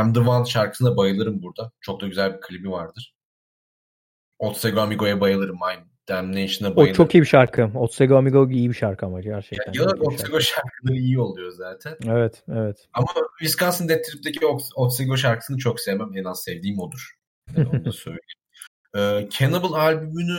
[0.00, 1.72] I'm the One şarkısına bayılırım burada.
[1.80, 3.14] Çok da güzel bir klibi vardır.
[4.38, 5.56] Otsego Amigo'ya bayılırım.
[5.56, 6.96] My Damnation'a O bayılırım.
[6.96, 7.70] çok iyi bir şarkı.
[7.74, 9.72] Otsego Amigo iyi bir şarkı ama gerçekten.
[9.72, 10.04] Olarak iyi bir şarkı.
[10.14, 11.96] Otsego şarkıları iyi oluyor zaten.
[12.06, 12.88] Evet, evet.
[12.92, 13.06] Ama
[13.38, 16.16] Wisconsin Death Trip'teki Ots- Otsego şarkısını çok sevmem.
[16.16, 17.16] En az sevdiğim odur.
[17.56, 18.39] Yani onu da söyleyeyim.
[18.96, 20.38] Ee, Cannibal albümünü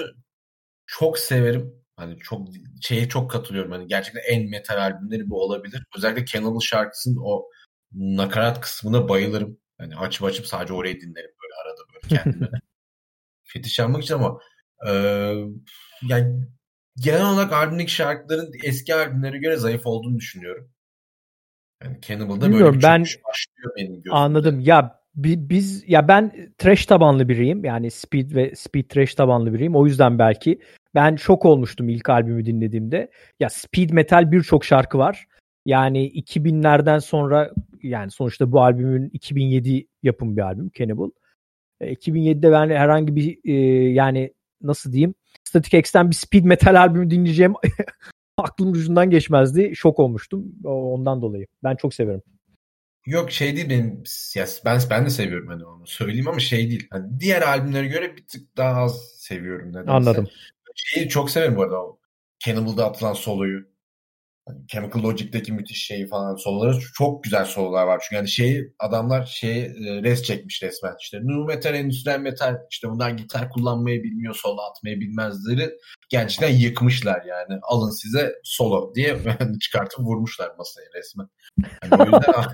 [0.85, 1.73] çok severim.
[1.95, 2.47] Hani çok
[2.81, 3.71] şeye çok katılıyorum.
[3.71, 5.83] Hani gerçekten en metal albümleri bu olabilir.
[5.97, 7.49] Özellikle Cannibal şarkısının o
[7.91, 9.57] nakarat kısmına bayılırım.
[9.77, 12.49] Hani açıp açıp sadece orayı dinlerim böyle arada böyle kendime.
[13.43, 14.39] Fetiş yapmak için ama
[14.87, 14.91] e,
[16.09, 16.47] yani
[16.95, 20.71] genel olarak albümdeki şarkıların eski albümlere göre zayıf olduğunu düşünüyorum.
[21.83, 24.15] Yani Cannibal'da böyle Bilmiyorum, bir ben- başlıyor benim gözümde.
[24.15, 24.59] Anladım.
[24.59, 27.65] Ya biz ya ben trash tabanlı biriyim.
[27.65, 29.75] Yani speed ve speed trash tabanlı biriyim.
[29.75, 30.59] O yüzden belki
[30.95, 33.11] ben şok olmuştum ilk albümü dinlediğimde.
[33.39, 35.25] Ya speed metal birçok şarkı var.
[35.65, 37.51] Yani 2000'lerden sonra
[37.83, 41.09] yani sonuçta bu albümün 2007 yapım bir albüm Cannibal.
[41.81, 43.53] E, 2007'de ben herhangi bir e,
[43.91, 47.53] yani nasıl diyeyim Static X'ten bir speed metal albümü dinleyeceğim
[48.37, 49.71] aklım ucundan geçmezdi.
[49.75, 51.47] Şok olmuştum ondan dolayı.
[51.63, 52.21] Ben çok severim.
[53.05, 54.03] Yok şey değil benim
[54.35, 56.87] ya ben ben de seviyorum hani onu söyleyeyim ama şey değil.
[56.91, 59.91] Hani diğer albümlere göre bir tık daha az seviyorum nedense.
[59.91, 60.27] Anladım.
[60.75, 61.99] Şeyi çok severim bu arada o
[62.39, 63.70] Cannibal'da atılan soloyu.
[64.47, 67.99] Hani Chemical Logic'teki müthiş şeyi falan soloları çok güzel sololar var.
[68.03, 69.63] Çünkü yani şeyi adamlar şey
[70.03, 70.95] res çekmiş resmen.
[71.01, 75.71] İşte nu metal, endüstriyel metal işte bunlar gitar kullanmayı bilmiyor, solo atmayı bilmezleri
[76.09, 77.59] gerçekten yıkmışlar yani.
[77.63, 79.17] Alın size solo diye
[79.61, 81.27] çıkartıp vurmuşlar masaya resmen.
[81.83, 82.33] Yani o yüzden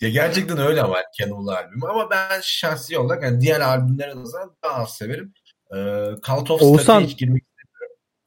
[0.00, 4.82] ya gerçekten öyle ama Cannibal albümü ama ben şahsi olarak yani diğer albümlere nazaran daha
[4.82, 5.32] az severim.
[5.74, 7.44] Ee, Cult of Oğuzhan- hiç girmek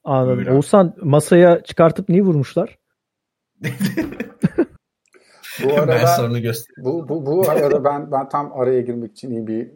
[0.04, 0.36] Anladım.
[0.36, 0.54] Buyur abi.
[0.54, 2.78] Oğuzhan masaya çıkartıp niye vurmuşlar?
[5.64, 9.46] Bu arada ben sonra bu, bu, bu arada ben ben tam araya girmek için iyi
[9.46, 9.70] bir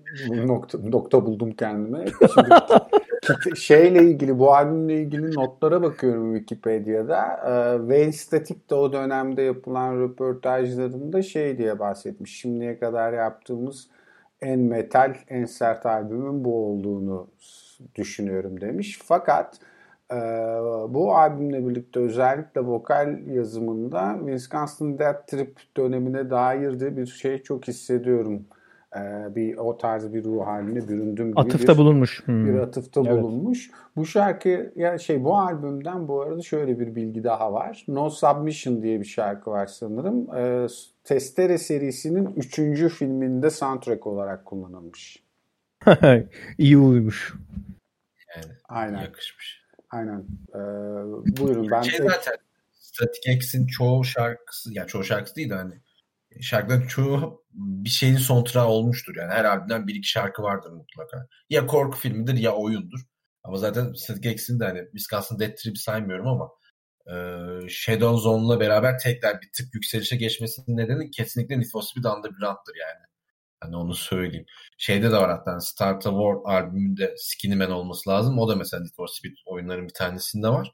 [0.46, 2.04] nokta, nokta buldum kendime.
[2.34, 7.40] Şimdi şeyle ilgili bu albümle ilgili notlara bakıyorum Wikipedia'da.
[7.46, 12.40] Ee, Wayne Static de o dönemde yapılan röportajlarında şey diye bahsetmiş.
[12.40, 13.88] Şimdiye kadar yaptığımız
[14.40, 17.28] en metal, en sert albümün bu olduğunu
[17.94, 18.98] düşünüyorum demiş.
[19.04, 19.58] Fakat
[20.12, 20.16] e,
[20.88, 27.68] bu albümle birlikte özellikle vokal yazımında Wisconsin Death Trip dönemine dair de bir şey çok
[27.68, 28.44] hissediyorum.
[28.96, 29.00] E,
[29.34, 32.22] bir o tarz bir ruh haline büründüm gibi atıfta bir, bulunmuş.
[32.26, 32.46] Hmm.
[32.46, 33.12] Bir atıfta evet.
[33.12, 33.70] bulunmuş.
[33.96, 37.84] Bu şarkı ya şey bu albümden bu arada şöyle bir bilgi daha var.
[37.88, 40.36] No Submission diye bir şarkı var sanırım.
[40.36, 40.66] E,
[41.04, 42.56] Testere serisinin 3.
[42.94, 45.22] filminde soundtrack olarak kullanılmış.
[46.58, 47.34] İyi uymuş.
[48.36, 49.00] Yani Aynen.
[49.00, 49.67] yakışmış.
[49.90, 50.27] Aynen.
[50.48, 50.59] Ee,
[51.38, 51.83] buyurun ben...
[51.83, 52.37] Şey zaten
[52.72, 55.74] Static X'in çoğu şarkısı, yani çoğu şarkısı değil de hani
[56.40, 59.16] şarkıların çoğu bir şeyin soundtrack'ı olmuştur.
[59.16, 61.27] Yani her albümden bir iki şarkı vardır mutlaka.
[61.51, 63.01] Ya korku filmidir ya oyundur.
[63.44, 66.51] Ama zaten Static X'in de hani Wisconsin Death Trip'i saymıyorum ama
[67.07, 67.14] e,
[67.68, 73.05] Shadow Zone'la beraber tekrar bir tık yükselişe geçmesinin nedeni kesinlikle Need for Speed Underground'dır yani.
[73.60, 74.46] Hani onu söyleyeyim.
[74.78, 78.38] Şeyde de var hatta Star War albümünde Skinny Man olması lazım.
[78.38, 80.72] O da mesela Need for Speed oyunların bir tanesinde var.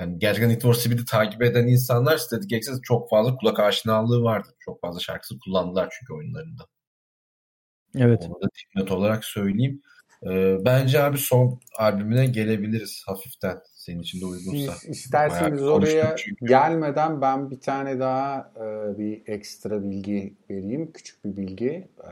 [0.00, 4.48] Yani gerçekten Need for Speed'i takip eden insanlar Static X'e çok fazla kulak aşinalığı vardı.
[4.60, 6.66] Çok fazla şarkısı kullandılar çünkü oyunlarında.
[7.94, 8.22] Evet.
[8.26, 9.82] Onu da net olarak söyleyeyim.
[10.26, 14.72] Ee, bence abi son albümüne gelebiliriz hafiften senin için de uygunsa.
[14.72, 20.92] Siz isterseniz oraya gelmeden ben bir tane daha e, bir ekstra bilgi vereyim.
[20.92, 21.88] Küçük bir bilgi.
[21.98, 22.10] E,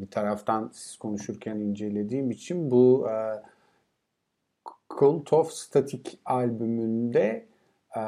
[0.00, 3.42] bir taraftan siz konuşurken incelediğim için bu e,
[4.98, 7.46] Cult of Static albümünde
[7.96, 8.00] e,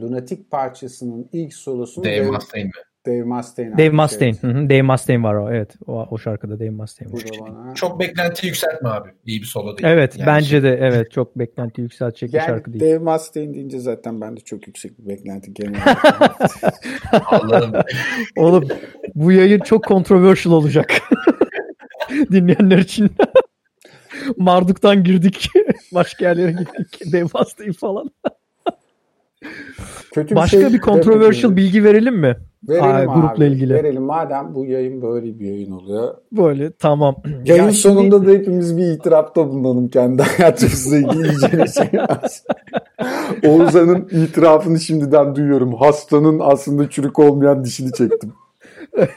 [0.00, 2.91] Lunatic parçasının ilk solosunu Dave Mustaine mi?
[3.06, 3.78] Dave Mustaine.
[3.78, 4.36] Dave Mustaine.
[4.40, 4.70] Hı hı.
[4.70, 5.50] Dave Mustaine var o.
[5.50, 5.74] Evet.
[5.86, 7.22] O, o şarkıda Dave Mustaine var.
[7.40, 7.74] Bana...
[7.74, 9.08] Çok beklenti yükseltme abi.
[9.26, 9.88] İyi bir solo değil.
[9.92, 10.18] Evet.
[10.18, 10.62] Yani bence şey...
[10.62, 11.10] de evet.
[11.10, 12.84] Çok beklenti yükseltecek yani bir şarkı değil.
[12.84, 15.80] Dave Mustaine deyince zaten ben de çok yüksek bir beklenti genel
[17.26, 17.72] Allah'ım.
[18.36, 18.68] Oğlum
[19.14, 20.92] bu yayın çok controversial olacak.
[22.32, 23.10] Dinleyenler için.
[24.36, 25.48] Marduk'tan girdik.
[25.94, 27.12] Başka yerlere gittik.
[27.12, 28.10] Dave Mustaine falan.
[30.12, 32.36] Kötü bir Başka şey bir controversial bilgi verelim mi?
[32.68, 33.74] Verelim Aa, grupla abi, ilgili.
[33.74, 36.14] Verelim madem bu yayın böyle bir yayın oluyor.
[36.32, 37.16] Böyle tamam.
[37.44, 38.26] Yayın ya sonunda şimdi...
[38.26, 41.90] da hepimiz bir itirafta bulunalım kendi hayatımızla ilgili bir şey
[43.50, 45.74] Oğuzhan'ın itirafını şimdiden duyuyorum.
[45.74, 48.32] Hastanın aslında çürük olmayan dişini çektim.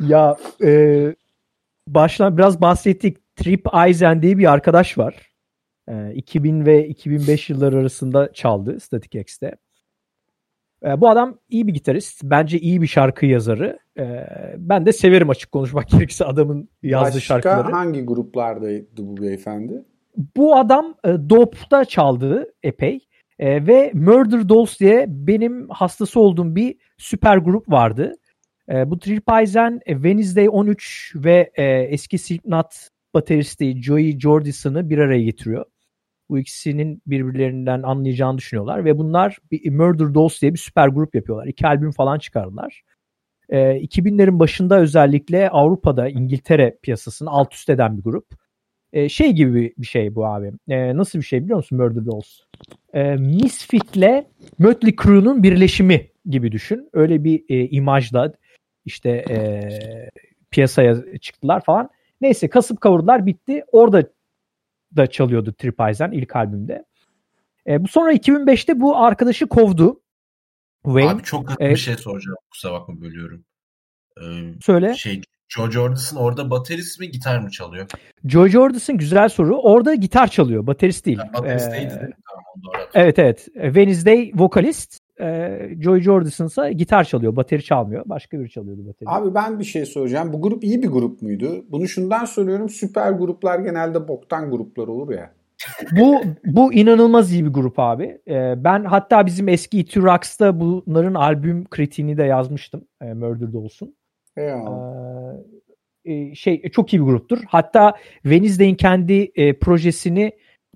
[0.00, 1.14] ya e,
[1.88, 3.36] baştan biraz bahsettik.
[3.36, 5.31] Trip Eisen diye bir arkadaş var.
[5.88, 9.56] E, 2000 ve 2005 yılları arasında çaldı Static X'te.
[10.84, 12.20] E, bu adam iyi bir gitarist.
[12.24, 13.78] Bence iyi bir şarkı yazarı.
[13.98, 14.26] E,
[14.58, 17.64] ben de severim açık konuşmak gerekirse adamın yazdığı Başka şarkıları.
[17.64, 19.84] Başka hangi gruplardaydı bu beyefendi?
[20.36, 23.00] Bu adam e, Dope'da çaldı epey.
[23.38, 28.14] E, ve Murder Dolls diye benim hastası olduğum bir süper grup vardı.
[28.68, 32.66] E, bu Trip Eisen, e, Wednesday 13 ve e, eski Slipknot
[33.14, 35.64] bateristi Joey Jordison'ı bir araya getiriyor
[36.32, 41.46] bu ikisinin birbirlerinden anlayacağını düşünüyorlar ve bunlar bir Murder Dolls diye bir süper grup yapıyorlar.
[41.46, 42.82] İki albüm falan çıkardılar.
[43.48, 48.26] E, ee, 2000'lerin başında özellikle Avrupa'da İngiltere piyasasını alt üst eden bir grup.
[48.92, 50.52] E, şey gibi bir şey bu abi.
[50.68, 52.40] E, nasıl bir şey biliyor musun Murder Dolls?
[52.94, 54.24] E, Misfit'le
[54.58, 56.88] Mötley Crue'nun birleşimi gibi düşün.
[56.92, 58.32] Öyle bir e, imajla
[58.84, 59.68] işte e,
[60.50, 61.90] piyasaya çıktılar falan.
[62.20, 63.64] Neyse kasıp kavurdular bitti.
[63.72, 64.04] Orada
[64.96, 66.84] da çalıyordu Trip Eisen ilk albümde.
[67.66, 70.00] E, bu sonra 2005'te bu arkadaşı kovdu.
[70.84, 71.10] Wayne.
[71.10, 72.36] Abi çok hızlı e, bir şey soracağım.
[72.50, 73.44] Kusura bakma bölüyorum.
[74.20, 74.94] Ee, söyle.
[74.94, 77.86] Şey, Joe Jordison orada baterist mi gitar mı çalıyor?
[78.24, 79.56] Joe Jordison güzel soru.
[79.56, 80.66] Orada gitar çalıyor.
[80.66, 81.18] Baterist değil.
[81.18, 81.88] Yani baterist ee.
[81.88, 82.88] Tamam, doğru.
[82.94, 83.44] Evet evet.
[83.54, 85.01] Wednesday vokalist.
[85.22, 87.36] E, Joy Jordison ise gitar çalıyor.
[87.36, 88.02] Bateri çalmıyor.
[88.06, 89.08] Başka biri çalıyordu bateri.
[89.08, 90.32] Abi ben bir şey soracağım.
[90.32, 91.64] Bu grup iyi bir grup muydu?
[91.70, 92.68] Bunu şundan soruyorum.
[92.68, 95.32] Süper gruplar genelde boktan gruplar olur ya.
[95.96, 98.18] bu bu inanılmaz iyi bir grup abi.
[98.28, 102.84] Ee, ben hatta bizim eski It Rocks'ta bunların albüm kritiğini de yazmıştım.
[103.02, 103.94] E, Murder'da olsun.
[104.36, 105.34] Eyvallah.
[106.04, 107.38] Ee, şey çok iyi bir gruptur.
[107.46, 110.32] Hatta Wednesday'in kendi e, projesini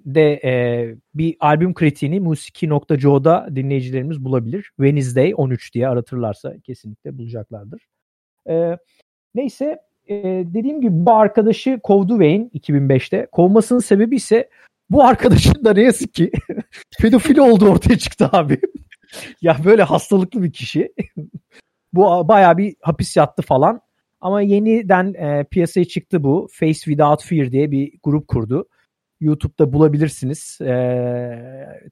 [0.07, 4.71] de e, bir albüm kritiğini musiki.co'da dinleyicilerimiz bulabilir.
[4.77, 7.87] Wednesday 13 diye aratırlarsa kesinlikle bulacaklardır.
[8.49, 8.79] E,
[9.35, 9.79] neyse
[10.09, 13.27] e, dediğim gibi bu arkadaşı kovdu Wayne 2005'te.
[13.33, 14.51] Kovmasının sebebi ise
[14.91, 16.31] bu arkadaşın da ne yazık ki
[17.01, 18.61] pedofili olduğu ortaya çıktı abi.
[19.43, 20.93] ya böyle hastalıklı bir kişi.
[21.93, 23.81] bu bayağı bir hapis yattı falan.
[24.21, 26.49] Ama yeniden e, piyasaya çıktı bu.
[26.53, 28.69] Face Without Fear diye bir grup kurdu.
[29.21, 30.59] YouTube'da bulabilirsiniz.
[30.61, 30.67] E,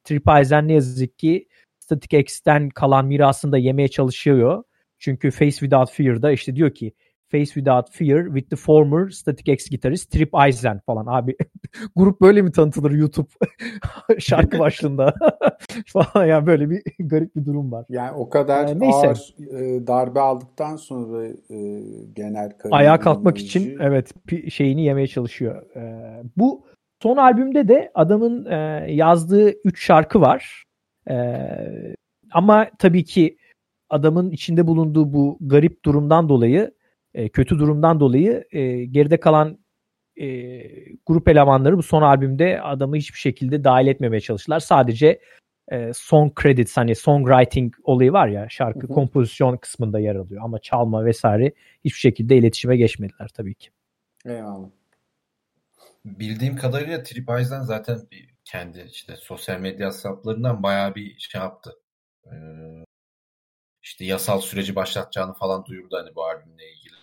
[0.04, 1.48] Trip Eisen ne yazık ki
[1.78, 4.64] Static X'ten kalan mirasını da yemeye çalışıyor.
[4.98, 6.92] Çünkü Face Without Fear'da işte diyor ki
[7.30, 11.06] Face Without Fear with the former Static X gitarist Trip Eisen falan.
[11.06, 11.36] Abi
[11.96, 13.28] grup böyle mi tanıtılır YouTube
[14.18, 15.14] şarkı başlığında
[15.86, 17.86] falan yani böyle bir garip bir durum var.
[17.88, 18.96] Yani o kadar ee, neyse.
[18.96, 24.12] ağır e, darbe aldıktan sonra e, genel ayağa kalkmak için evet
[24.48, 25.76] şeyini yemeye çalışıyor.
[25.76, 25.82] E,
[26.36, 26.66] bu
[27.02, 30.64] son albümde de adamın e, yazdığı 3 şarkı var.
[31.10, 31.14] E,
[32.32, 33.36] ama tabii ki
[33.90, 36.74] adamın içinde bulunduğu bu garip durumdan dolayı
[37.14, 39.58] e, kötü durumdan dolayı e, geride kalan
[40.16, 40.26] e,
[41.06, 44.60] grup elemanları bu son albümde adamı hiçbir şekilde dahil etmemeye çalıştılar.
[44.60, 45.20] Sadece
[45.68, 48.94] e, song credits hani songwriting olayı var ya şarkı hı hı.
[48.94, 51.52] kompozisyon kısmında yer alıyor ama çalma vesaire
[51.84, 53.68] hiçbir şekilde iletişime geçmediler tabii ki.
[54.26, 54.68] Eyvallah.
[56.04, 61.72] Bildiğim kadarıyla TripAdvisor zaten bir kendi işte sosyal medya hesaplarından bayağı bir şey yaptı.
[62.26, 62.30] Ee,
[63.82, 66.94] işte yasal süreci başlatacağını falan duyurdu hani bu albümle ilgili.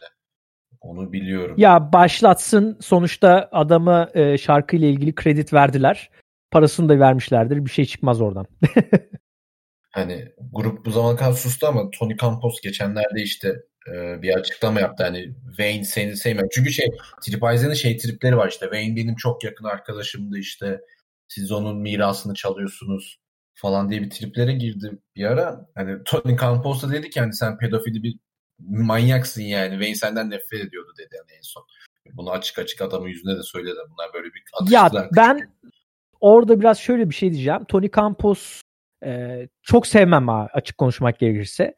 [0.81, 1.55] Onu biliyorum.
[1.57, 6.09] Ya başlatsın sonuçta adama e, şarkıyla ilgili kredi verdiler.
[6.51, 7.65] Parasını da vermişlerdir.
[7.65, 8.45] Bir şey çıkmaz oradan.
[9.91, 13.55] hani grup bu zaman kadar sustu ama Tony Campos geçenlerde işte
[13.87, 15.03] e, bir açıklama yaptı.
[15.03, 16.49] Hani Wayne seni sevmiyor.
[16.51, 16.87] Çünkü şey
[17.23, 18.65] Trip şey tripleri var işte.
[18.65, 20.81] Wayne benim çok yakın arkadaşımdı işte.
[21.27, 23.19] Siz onun mirasını çalıyorsunuz
[23.53, 25.67] falan diye bir triplere girdi bir ara.
[25.75, 28.19] Hani Tony Campos da dedi ki hani sen pedofili bir
[28.59, 29.71] manyaksın yani.
[29.71, 31.63] Wayne senden nefret ediyordu dedi yani en son.
[32.13, 33.77] Bunu açık açık adamın yüzüne de söyledi.
[33.89, 35.03] Bunlar böyle bir atıştılar.
[35.03, 35.73] Ya ben küçük.
[36.19, 37.65] orada biraz şöyle bir şey diyeceğim.
[37.65, 38.61] Tony Campos
[39.05, 41.75] e, çok sevmem ha açık konuşmak gerekirse.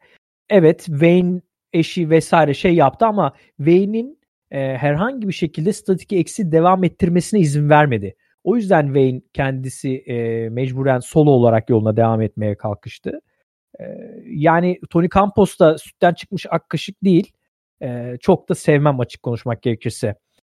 [0.50, 1.40] Evet Wayne
[1.74, 4.18] eşi vesaire şey yaptı ama Wayne'in
[4.50, 8.16] e, herhangi bir şekilde Static X'i devam ettirmesine izin vermedi.
[8.44, 13.20] O yüzden Wayne kendisi e, mecburen solo olarak yoluna devam etmeye kalkıştı.
[13.80, 13.84] E,
[14.26, 17.32] yani Tony Campos da sütten çıkmış ak kaşık değil.
[17.82, 20.14] E, çok da sevmem açık konuşmak gerekirse.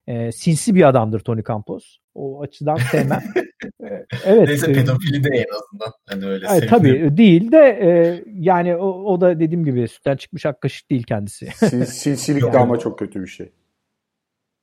[0.07, 1.97] E, sinsi bir adamdır Tony Campos.
[2.15, 3.23] O açıdan sevmem.
[3.63, 4.47] e, evet.
[4.47, 5.93] Neyse pedofili de en azından.
[6.09, 10.45] Hani öyle evet, tabii değil de e, yani o, o da dediğim gibi sütten çıkmış
[10.45, 11.45] ak kaşık değil kendisi.
[11.85, 13.51] Sinsilik de ama çok kötü bir şey.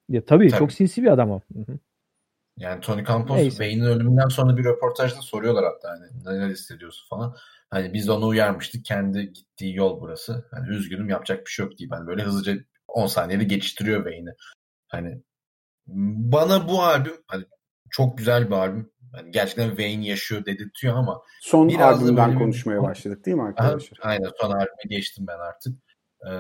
[0.09, 0.59] Ya tabii, tabii.
[0.59, 1.41] çok sinsi bir adam o.
[1.55, 1.79] Hı-hı.
[2.59, 7.37] Yani Tony Campos Wayne'in ölümünden sonra bir röportajda soruyorlar hatta hani neler hissediyorsun falan.
[7.71, 8.85] Hani biz onu uyarmıştık.
[8.85, 10.49] Kendi gittiği yol burası.
[10.51, 11.91] Hani üzgünüm yapacak bir şey yok diye.
[11.91, 12.57] Ben böyle hızlıca
[12.89, 14.35] 10 saniyede geçiştiriyor Wayne'i.
[14.89, 15.23] Hani
[15.87, 17.45] bana bu albüm hani
[17.95, 18.91] çok güzel bir albüm.
[19.17, 22.83] Yani gerçekten Wayne yaşıyor dedirtiyor ama son biraz albümden konuşmaya bir...
[22.83, 23.99] başladık değil mi arkadaşlar?
[24.03, 25.79] Aha, aynen son albüme geçtim ben artık.
[26.27, 26.35] Ee,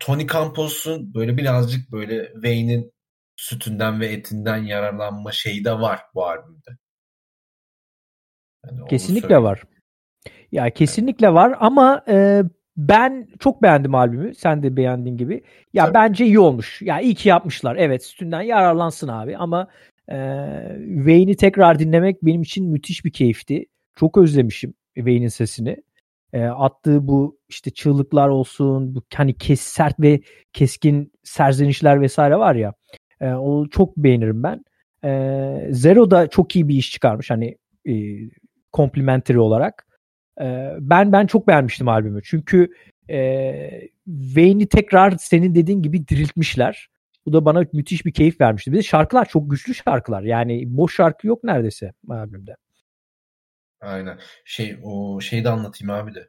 [0.00, 2.92] Tony Campos'un böyle birazcık böyle Wayne'in
[3.36, 6.78] sütünden ve etinden yararlanma şeyi de var bu albümde.
[8.66, 9.62] Yani kesinlikle var.
[10.52, 12.42] Ya kesinlikle var ama e,
[12.78, 14.34] ben çok beğendim albümü.
[14.34, 15.42] Sen de beğendiğin gibi.
[15.72, 15.94] Ya Tabii.
[15.94, 16.82] bence iyi olmuş.
[16.82, 17.76] Ya iyi ki yapmışlar.
[17.76, 19.68] Evet sütünden yararlansın abi ama
[20.08, 20.16] e,
[20.96, 23.66] Wayne'i tekrar dinlemek benim için müthiş bir keyifti.
[23.96, 25.76] Çok özlemişim Wayne'in sesini.
[26.32, 30.20] E, attığı bu işte çığlıklar olsun, bu hani kes sert ve
[30.52, 32.74] keskin serzenişler vesaire var ya.
[33.20, 34.64] E, o çok beğenirim ben.
[35.04, 37.56] E, Zero da çok iyi bir iş çıkarmış hani
[37.88, 37.92] e,
[38.72, 39.87] complimentary olarak.
[40.40, 42.20] E, ben ben çok beğenmiştim albümü.
[42.24, 42.72] Çünkü
[43.10, 46.88] e, Wayne'i tekrar senin dediğin gibi diriltmişler.
[47.26, 48.72] Bu da bana müthiş bir keyif vermişti.
[48.72, 50.22] Bir de şarkılar çok güçlü şarkılar.
[50.22, 52.56] Yani boş şarkı yok neredeyse albümde.
[53.80, 54.18] Aynen.
[54.44, 56.28] Şey o şeyi de anlatayım abi de.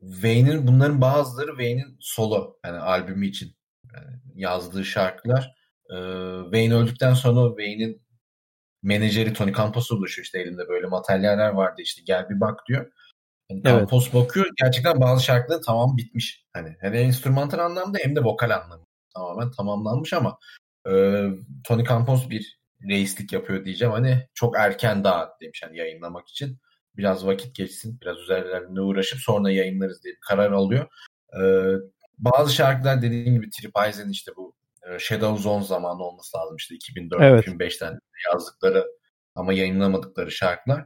[0.00, 3.56] Wayne'in bunların bazıları Wayne'in solo yani albümü için
[3.94, 5.54] yani yazdığı şarkılar.
[5.90, 5.94] Ee,
[6.42, 8.02] Wayne öldükten sonra Wayne'in
[8.82, 12.92] menajeri Tony Campos'a ulaşıyor işte elinde böyle materyaller vardı işte gel bir bak diyor.
[13.50, 13.78] Yani evet.
[13.78, 16.44] Campos bakıyor gerçekten bazı şarkıların tamam bitmiş.
[16.52, 20.38] Hani hem enstrümantal anlamda hem de vokal anlamda tamamen tamamlanmış ama
[20.90, 21.24] e,
[21.64, 23.92] Tony Campos bir reislik yapıyor diyeceğim.
[23.92, 26.58] Hani çok erken daha demiş hani yayınlamak için.
[26.96, 30.86] Biraz vakit geçsin, biraz üzerlerinde uğraşıp sonra yayınlarız diye bir karar alıyor.
[31.34, 31.42] E,
[32.18, 34.39] bazı şarkılar dediğim gibi Trip Eisen işte bu
[34.98, 38.00] Shadow Zone zamanı olması lazım işte 2004-2005'ten evet.
[38.32, 38.86] yazdıkları
[39.34, 40.80] ama yayınlamadıkları şarkılar.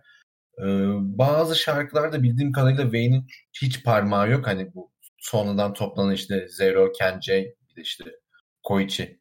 [0.58, 0.64] Ee,
[0.98, 3.26] bazı şarkılarda bildiğim kadarıyla Wayne'in
[3.62, 4.46] hiç parmağı yok.
[4.46, 8.04] Hani bu sonradan toplanan işte Zero, Ken J, işte
[8.62, 9.20] Koichi,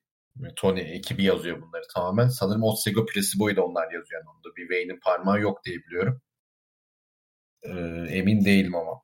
[0.55, 2.27] Tony ekibi yazıyor bunları tamamen.
[2.27, 4.21] Sanırım Otsego Placebo'yu da onlar yazıyor.
[4.21, 6.21] Yani onda bir Wayne'in parmağı yok diye biliyorum.
[7.63, 7.69] e,
[8.17, 9.01] emin değilim ama.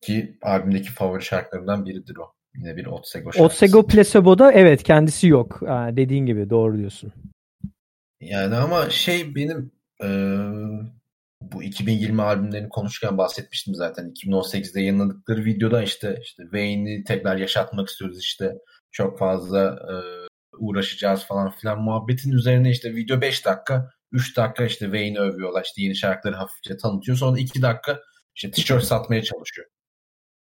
[0.00, 2.34] Ki albümdeki favori şarkılarımdan biridir o.
[2.54, 3.44] Yine bir Otsego şarkısı.
[3.44, 5.62] Otsego Placebo'da evet kendisi yok.
[5.66, 7.12] Ha, dediğin gibi doğru diyorsun.
[8.20, 9.72] Yani ama şey benim
[10.02, 10.08] e,
[11.42, 14.12] bu 2020 albümlerini konuşurken bahsetmiştim zaten.
[14.12, 18.54] 2018'de yayınladıkları videoda işte işte Wayne'i tekrar yaşatmak istiyoruz işte.
[18.90, 19.94] Çok fazla e,
[20.58, 25.82] uğraşacağız falan filan muhabbetin üzerine işte video 5 dakika 3 dakika işte Wayne'i övüyorlar işte
[25.82, 27.18] yeni şarkıları hafifçe tanıtıyor.
[27.18, 28.00] Sonra 2 dakika
[28.34, 29.66] işte tişört satmaya çalışıyor.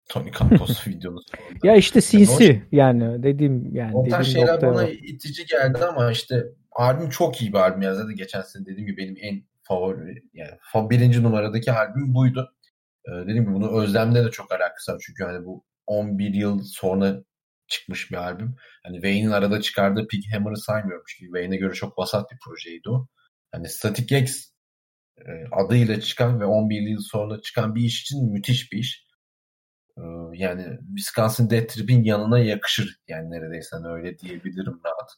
[0.09, 1.67] Tony Campos videonun sonunda.
[1.67, 3.97] Ya işte sinsi yani, yani dediğim yani.
[3.97, 4.89] O tarz şeyler bana var.
[4.89, 7.95] itici geldi ama işte albüm çok iyi bir albüm ya.
[7.95, 12.55] Zaten geçen sene dediğim gibi benim en favori yani birinci numaradaki albüm buydu.
[13.09, 15.03] Ee, dediğim gibi bunu Özlem'le de çok alakası var.
[15.07, 17.23] Çünkü hani bu 11 yıl sonra
[17.67, 18.57] çıkmış bir albüm.
[18.85, 21.05] Hani Wayne'in arada çıkardığı Pig Hammer'ı saymıyorum.
[21.07, 23.09] Çünkü Wayne'e göre çok vasat bir projeydi o.
[23.53, 24.53] Hani Static X
[25.19, 29.07] e, adıyla çıkan ve 11 yıl sonra çıkan bir iş için müthiş bir iş.
[29.99, 33.01] Ee, yani Wisconsin Death Trip'in yanına yakışır.
[33.09, 35.11] Yani neredeyse hani öyle diyebilirim rahat.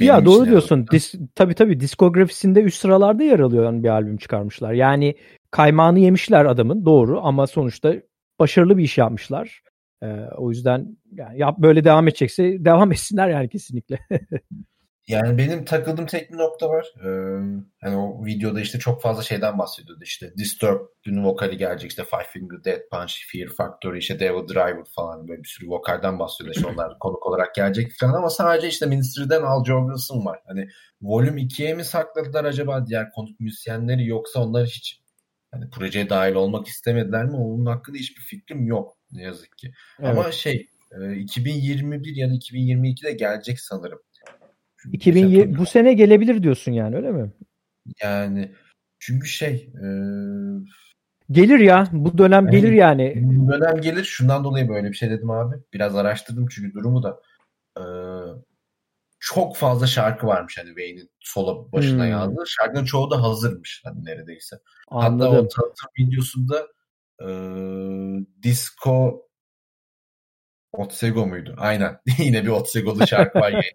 [0.00, 0.86] Benim ya doğru diyorsun.
[0.92, 4.72] Dis, tabii tabii diskografisinde üst sıralarda yer alıyor bir albüm çıkarmışlar.
[4.72, 5.14] Yani
[5.50, 7.94] kaymağını yemişler adamın doğru ama sonuçta
[8.38, 9.62] başarılı bir iş yapmışlar.
[10.02, 10.06] Ee,
[10.36, 13.98] o yüzden yani yap böyle devam edecekse devam etsinler yani kesinlikle.
[15.08, 16.86] Yani benim takıldığım tek bir nokta var.
[17.00, 17.08] Ee,
[17.80, 20.04] hani o videoda işte çok fazla şeyden bahsediyordu.
[20.04, 21.90] İşte Disturbed'ün vokali gelecek.
[21.90, 26.18] işte Five Finger Death Punch, Fear Factory, işte Devil Driver falan böyle bir sürü vokalden
[26.18, 26.54] bahsediyor.
[26.56, 30.40] İşte onlar konuk olarak gelecek falan ama sadece işte Ministry'den Al Jorgensen var.
[30.46, 30.68] Hani
[31.02, 35.00] Volume 2'ye mi sakladılar acaba diğer konuk müzisyenleri yoksa onlar hiç
[35.50, 37.36] hani projeye dahil olmak istemediler mi?
[37.36, 39.72] Onun hakkında hiçbir fikrim yok ne yazık ki.
[40.00, 40.10] Evet.
[40.10, 40.68] Ama şey
[41.16, 43.98] 2021 ya da 2022'de gelecek sanırım.
[44.92, 47.32] 2020 bu sene gelebilir diyorsun yani öyle mi?
[48.02, 48.52] Yani
[48.98, 49.86] çünkü şey e,
[51.30, 53.14] gelir ya bu dönem gelir yani.
[53.16, 55.56] Bu dönem gelir şundan dolayı böyle bir şey dedim abi.
[55.72, 57.20] Biraz araştırdım çünkü durumu da
[57.78, 57.84] e,
[59.20, 62.10] çok fazla şarkı varmış hani Wayne'in solo başına Hmm.
[62.10, 62.44] yazdığı.
[62.46, 64.56] Şarkının çoğu da hazırmış hani neredeyse.
[64.90, 65.32] Hatta Anladım.
[65.32, 66.66] o tanıtım videosunda
[67.20, 67.26] e,
[68.42, 69.26] disco
[70.78, 71.54] Otsego muydu?
[71.58, 71.98] Aynen.
[72.18, 73.70] Yine bir Otsego'lu şarkı var.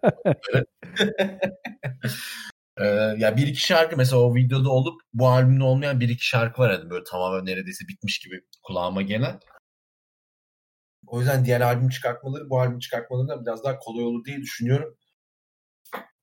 [2.80, 2.84] Ee,
[3.18, 6.72] ya bir iki şarkı mesela o videoda olup bu albümde olmayan bir iki şarkı var
[6.72, 9.40] hani böyle tamamen neredeyse bitmiş gibi kulağıma gelen.
[11.06, 14.96] O yüzden diğer albüm çıkartmaları bu albüm çıkartmalarından biraz daha kolay olur diye düşünüyorum.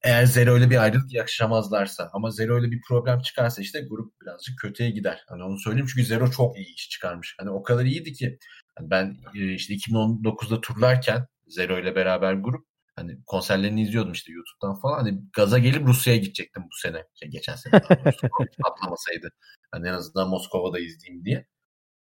[0.03, 4.59] Eğer Zero ile bir ayrılık yaşamazlarsa ama Zero ile bir problem çıkarsa işte grup birazcık
[4.59, 5.23] kötüye gider.
[5.28, 7.36] Hani onu söyleyeyim çünkü Zero çok iyi iş çıkarmış.
[7.39, 8.38] Hani o kadar iyiydi ki
[8.78, 14.82] hani ben e, işte 2019'da turlarken Zero ile beraber grup hani konserlerini izliyordum işte YouTube'dan
[14.82, 14.97] falan.
[14.97, 17.03] Hani gaza gelip Rusya'ya gidecektim bu sene.
[17.15, 17.82] Şey, geçen sene
[18.63, 19.30] patlamasaydı.
[19.71, 21.47] Hani en azından Moskova'da izleyeyim diye.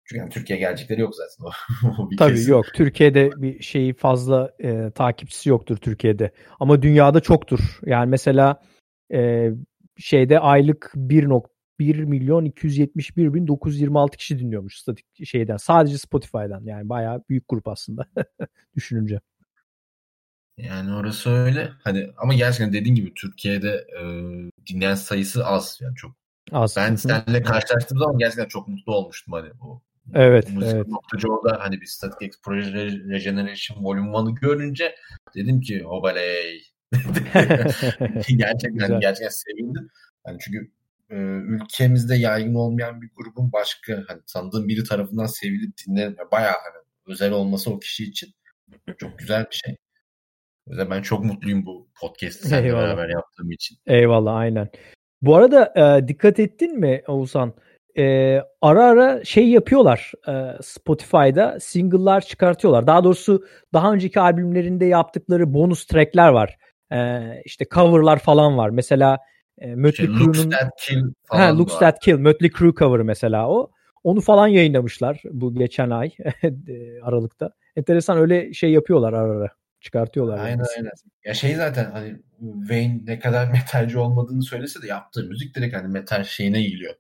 [0.05, 1.45] Çünkü yani Türkiye gelecekleri yok zaten.
[1.99, 2.51] O, bir Tabii kesin.
[2.51, 2.67] yok.
[2.75, 6.33] Türkiye'de bir şeyi fazla e, takipçisi yoktur Türkiye'de.
[6.61, 7.61] Ama dünyada çoktur.
[7.87, 8.63] Yani mesela
[9.13, 9.51] e,
[9.99, 10.93] şeyde aylık
[11.81, 15.57] 1.1 milyon 271 bin 926 kişi dinliyormuş statik şeyden.
[15.57, 16.65] Sadece Spotify'dan.
[16.65, 18.07] Yani bayağı büyük grup aslında
[18.77, 19.21] düşününce.
[20.57, 21.73] Yani orası öyle.
[21.85, 24.03] Hani ama gerçekten dediğin gibi Türkiye'de e,
[24.67, 25.79] dinleyen sayısı az.
[25.83, 26.17] Yani çok.
[26.53, 26.77] Az.
[26.77, 29.83] Ben seninle karşılaştığım zaman gerçekten çok mutlu olmuştum hani o
[30.15, 31.25] Evet, müzik evet.
[31.25, 34.95] orada hani bir Static X Project Re- Regeneration Volume 1'ı görünce
[35.35, 36.63] dedim ki hobaley.
[38.37, 39.01] gerçekten Güzel.
[39.01, 39.89] gerçekten sevindim.
[40.27, 40.71] Yani çünkü
[41.11, 46.85] e, ülkemizde yaygın olmayan bir grubun başka hani tanıdığım biri tarafından sevilip dinlenip bayağı hani
[47.07, 48.35] özel olması o kişi için
[48.99, 49.77] çok güzel bir şey.
[50.67, 52.83] O yüzden ben çok mutluyum bu podcast'i seninle Eyvallah.
[52.83, 53.79] beraber yaptığım için.
[53.87, 54.69] Eyvallah aynen.
[55.23, 57.55] Bu arada e, dikkat ettin mi Oğuzhan?
[57.99, 62.87] E, ara ara şey yapıyorlar e, Spotify'da single'lar çıkartıyorlar.
[62.87, 66.59] Daha doğrusu daha önceki albümlerinde yaptıkları bonus track'ler var.
[66.93, 68.71] E, işte cover'lar falan var.
[68.71, 69.19] Mesela
[69.61, 71.81] e, Mötley Şey, Looks That Kill falan ha, Looks var.
[71.81, 73.71] That Kill, Mötley Crüe cover'ı mesela o.
[74.05, 76.11] Onu falan yayınlamışlar bu geçen ay
[76.43, 77.51] e, Aralık'ta.
[77.77, 79.49] Enteresan öyle şey yapıyorlar ara ara.
[79.81, 80.39] Çıkartıyorlar.
[80.39, 80.67] Aynen yani.
[80.77, 80.91] aynen.
[81.25, 82.17] Ya şey zaten hani
[82.61, 86.95] Wayne ne kadar metalci olmadığını söylese de yaptığı müzik direkt hani metal şeyine giriyor.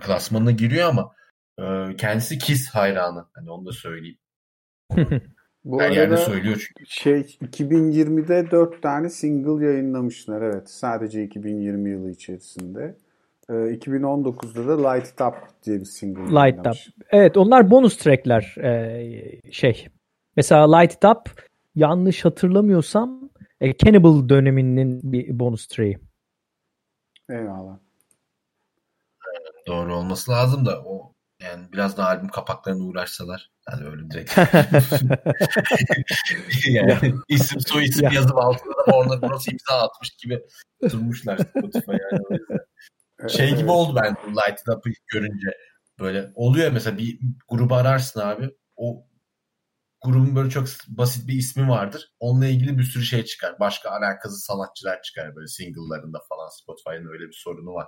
[0.00, 1.12] Klasmanına giriyor ama
[1.58, 3.26] e, kendisi Kiss hayranı.
[3.32, 4.18] Hani onu da söyleyeyim.
[5.64, 6.86] Bu Her yerde arada söylüyor çünkü.
[6.86, 10.42] şey 2020'de 4 tane single yayınlamışlar.
[10.42, 10.70] Evet.
[10.70, 12.96] Sadece 2020 yılı içerisinde.
[13.50, 15.34] Ee, 2019'da da Light It Up
[15.64, 16.64] diye bir single Light Up.
[16.64, 16.88] yayınlamış.
[17.10, 19.86] Evet onlar bonus trackler e, şey.
[20.36, 21.42] Mesela Light It Up
[21.74, 25.98] yanlış hatırlamıyorsam e, Cannibal döneminin bir bonus track'i.
[27.30, 27.78] Eyvallah.
[29.66, 31.12] Doğru olması lazım da o
[31.44, 33.50] Yani biraz da albüm kapaklarına uğraşsalar.
[33.70, 34.36] Yani öyle direkt.
[36.68, 40.42] yani isim soy isim yazıp altında da Warner Bros imza atmış gibi
[40.90, 42.40] durmuşlar Spotify yani.
[43.28, 45.48] Şey gibi oldu ben Light It Up'ı görünce.
[46.00, 47.18] Böyle oluyor mesela bir
[47.48, 48.50] grubu ararsın abi.
[48.76, 49.06] O
[50.04, 52.12] grubun böyle çok basit bir ismi vardır.
[52.20, 53.60] Onunla ilgili bir sürü şey çıkar.
[53.60, 57.86] Başka alakasız sanatçılar çıkar böyle single'larında falan Spotify'ın öyle bir sorunu var.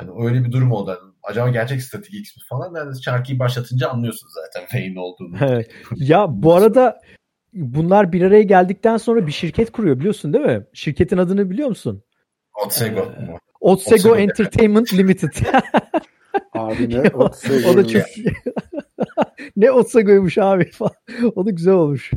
[0.00, 1.14] Yani öyle bir durum oldu.
[1.22, 2.74] Acaba gerçek statik X mi falan?
[2.74, 5.36] Yani şarkıyı başlatınca anlıyorsun zaten neyin olduğunu.
[5.40, 5.70] Evet.
[5.96, 7.00] Ya bu arada
[7.52, 10.66] bunlar bir araya geldikten sonra bir şirket kuruyor biliyorsun değil mi?
[10.72, 12.02] Şirketin adını biliyor musun?
[12.64, 13.00] Otsego.
[13.00, 15.32] Ee, Otsego, Entertainment Limited.
[16.52, 17.68] Abi ne Otsego?
[17.70, 18.02] o da çok...
[19.56, 20.92] ne Otsego'ymuş abi falan.
[21.36, 22.12] O da güzel olmuş.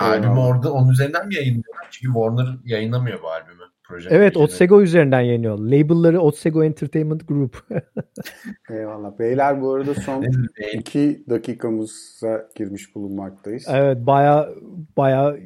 [0.00, 1.86] ya, albüm orada onun üzerinden mi yayınlıyorlar?
[1.90, 3.61] Çünkü Warner yayınlamıyor bu albümü.
[3.92, 5.58] Proje evet Otsego üzerinden yayınlıyor.
[5.58, 7.56] Label'ları Otsego Entertainment Group.
[8.70, 9.18] Eyvallah.
[9.18, 10.24] Beyler bu arada son
[10.72, 13.66] iki dakikamıza girmiş bulunmaktayız.
[13.70, 14.48] Evet baya
[14.96, 15.36] baya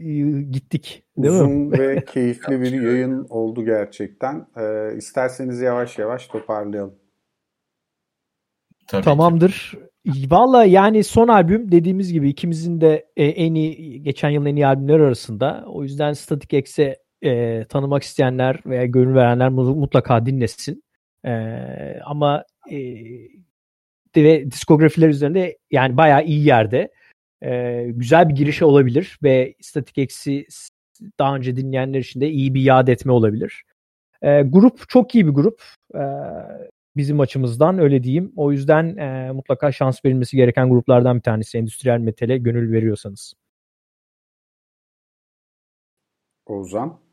[0.50, 1.04] gittik.
[1.18, 1.78] Değil Uzun mi?
[1.78, 4.46] ve keyifli bir yayın oldu gerçekten.
[4.56, 6.94] Ee, isterseniz yavaş yavaş toparlayalım.
[8.86, 9.78] Tabii Tamamdır.
[10.04, 10.30] Ki.
[10.30, 14.66] Valla yani son albüm dediğimiz gibi ikimizin de e, en iyi geçen yılın en iyi
[14.66, 15.64] albümler arasında.
[15.68, 20.82] O yüzden Static X'e e, tanımak isteyenler veya gönül verenler mutlaka dinlesin.
[21.24, 21.30] E,
[22.04, 22.76] ama e,
[24.16, 26.92] ve diskografiler üzerinde yani bayağı iyi yerde.
[27.42, 30.46] E, güzel bir girişe olabilir ve Static X'i
[31.18, 33.62] daha önce dinleyenler için de iyi bir yad etme olabilir.
[34.22, 35.62] E, grup çok iyi bir grup.
[35.94, 36.02] E,
[36.96, 38.32] bizim açımızdan öyle diyeyim.
[38.36, 43.34] O yüzden e, mutlaka şans verilmesi gereken gruplardan bir tanesi endüstriyel metale gönül veriyorsanız.
[46.46, 47.05] Ozan?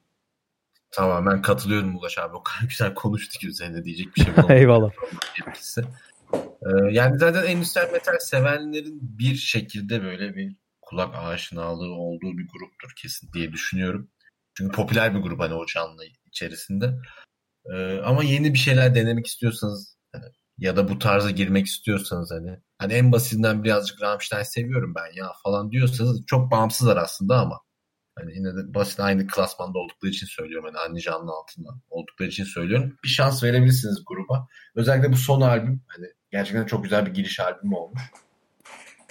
[0.94, 2.36] Tamamen katılıyorum Ulaş abi.
[2.36, 4.56] O kadar güzel konuştu ki üzerine diyecek bir şey bulamadım.
[4.58, 4.92] Eyvallah.
[6.34, 12.94] Ee, yani zaten endüstriyel metal sevenlerin bir şekilde böyle bir kulak aşinalığı olduğu bir gruptur
[13.02, 14.10] kesin diye düşünüyorum.
[14.58, 16.94] Çünkü popüler bir grup hani o canlı içerisinde.
[17.74, 20.26] Ee, ama yeni bir şeyler denemek istiyorsanız hani,
[20.58, 25.32] ya da bu tarza girmek istiyorsanız hani hani en basitinden birazcık Rammstein seviyorum ben ya
[25.44, 27.60] falan diyorsanız çok bağımsızlar aslında ama
[28.16, 30.70] Hani yine de basit aynı klasmanda oldukları için söylüyorum.
[30.74, 32.98] Hani aynı canlı altında oldukları için söylüyorum.
[33.04, 34.48] Bir şans verebilirsiniz gruba.
[34.76, 38.02] Özellikle bu son albüm hani gerçekten çok güzel bir giriş albümü olmuş.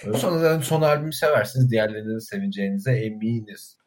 [0.03, 1.71] Sonra zaten son albümü seversiniz.
[1.71, 3.77] Diğerlerini de seveceğinize eminiz.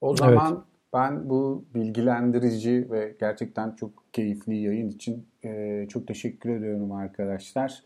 [0.00, 0.64] O zaman evet.
[0.94, 7.82] ben bu bilgilendirici ve gerçekten çok keyifli yayın için e, çok teşekkür ediyorum arkadaşlar.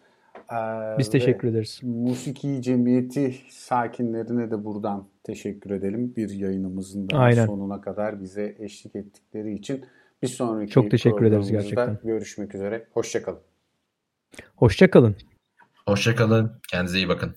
[0.99, 1.80] Biz teşekkür ederiz.
[1.82, 6.16] Musiki Cemiyeti sakinlerine de buradan teşekkür edelim.
[6.16, 7.47] Bir yayınımızın da Aynen.
[7.47, 9.84] sonuna kadar bize eşlik ettikleri için.
[10.22, 11.99] Bir sonraki Çok teşekkür ederiz gerçekten.
[12.05, 12.87] Görüşmek üzere.
[12.93, 13.41] Hoşçakalın.
[14.57, 15.16] Hoşçakalın.
[15.87, 16.61] Hoşçakalın.
[16.70, 17.37] Kendinize iyi bakın.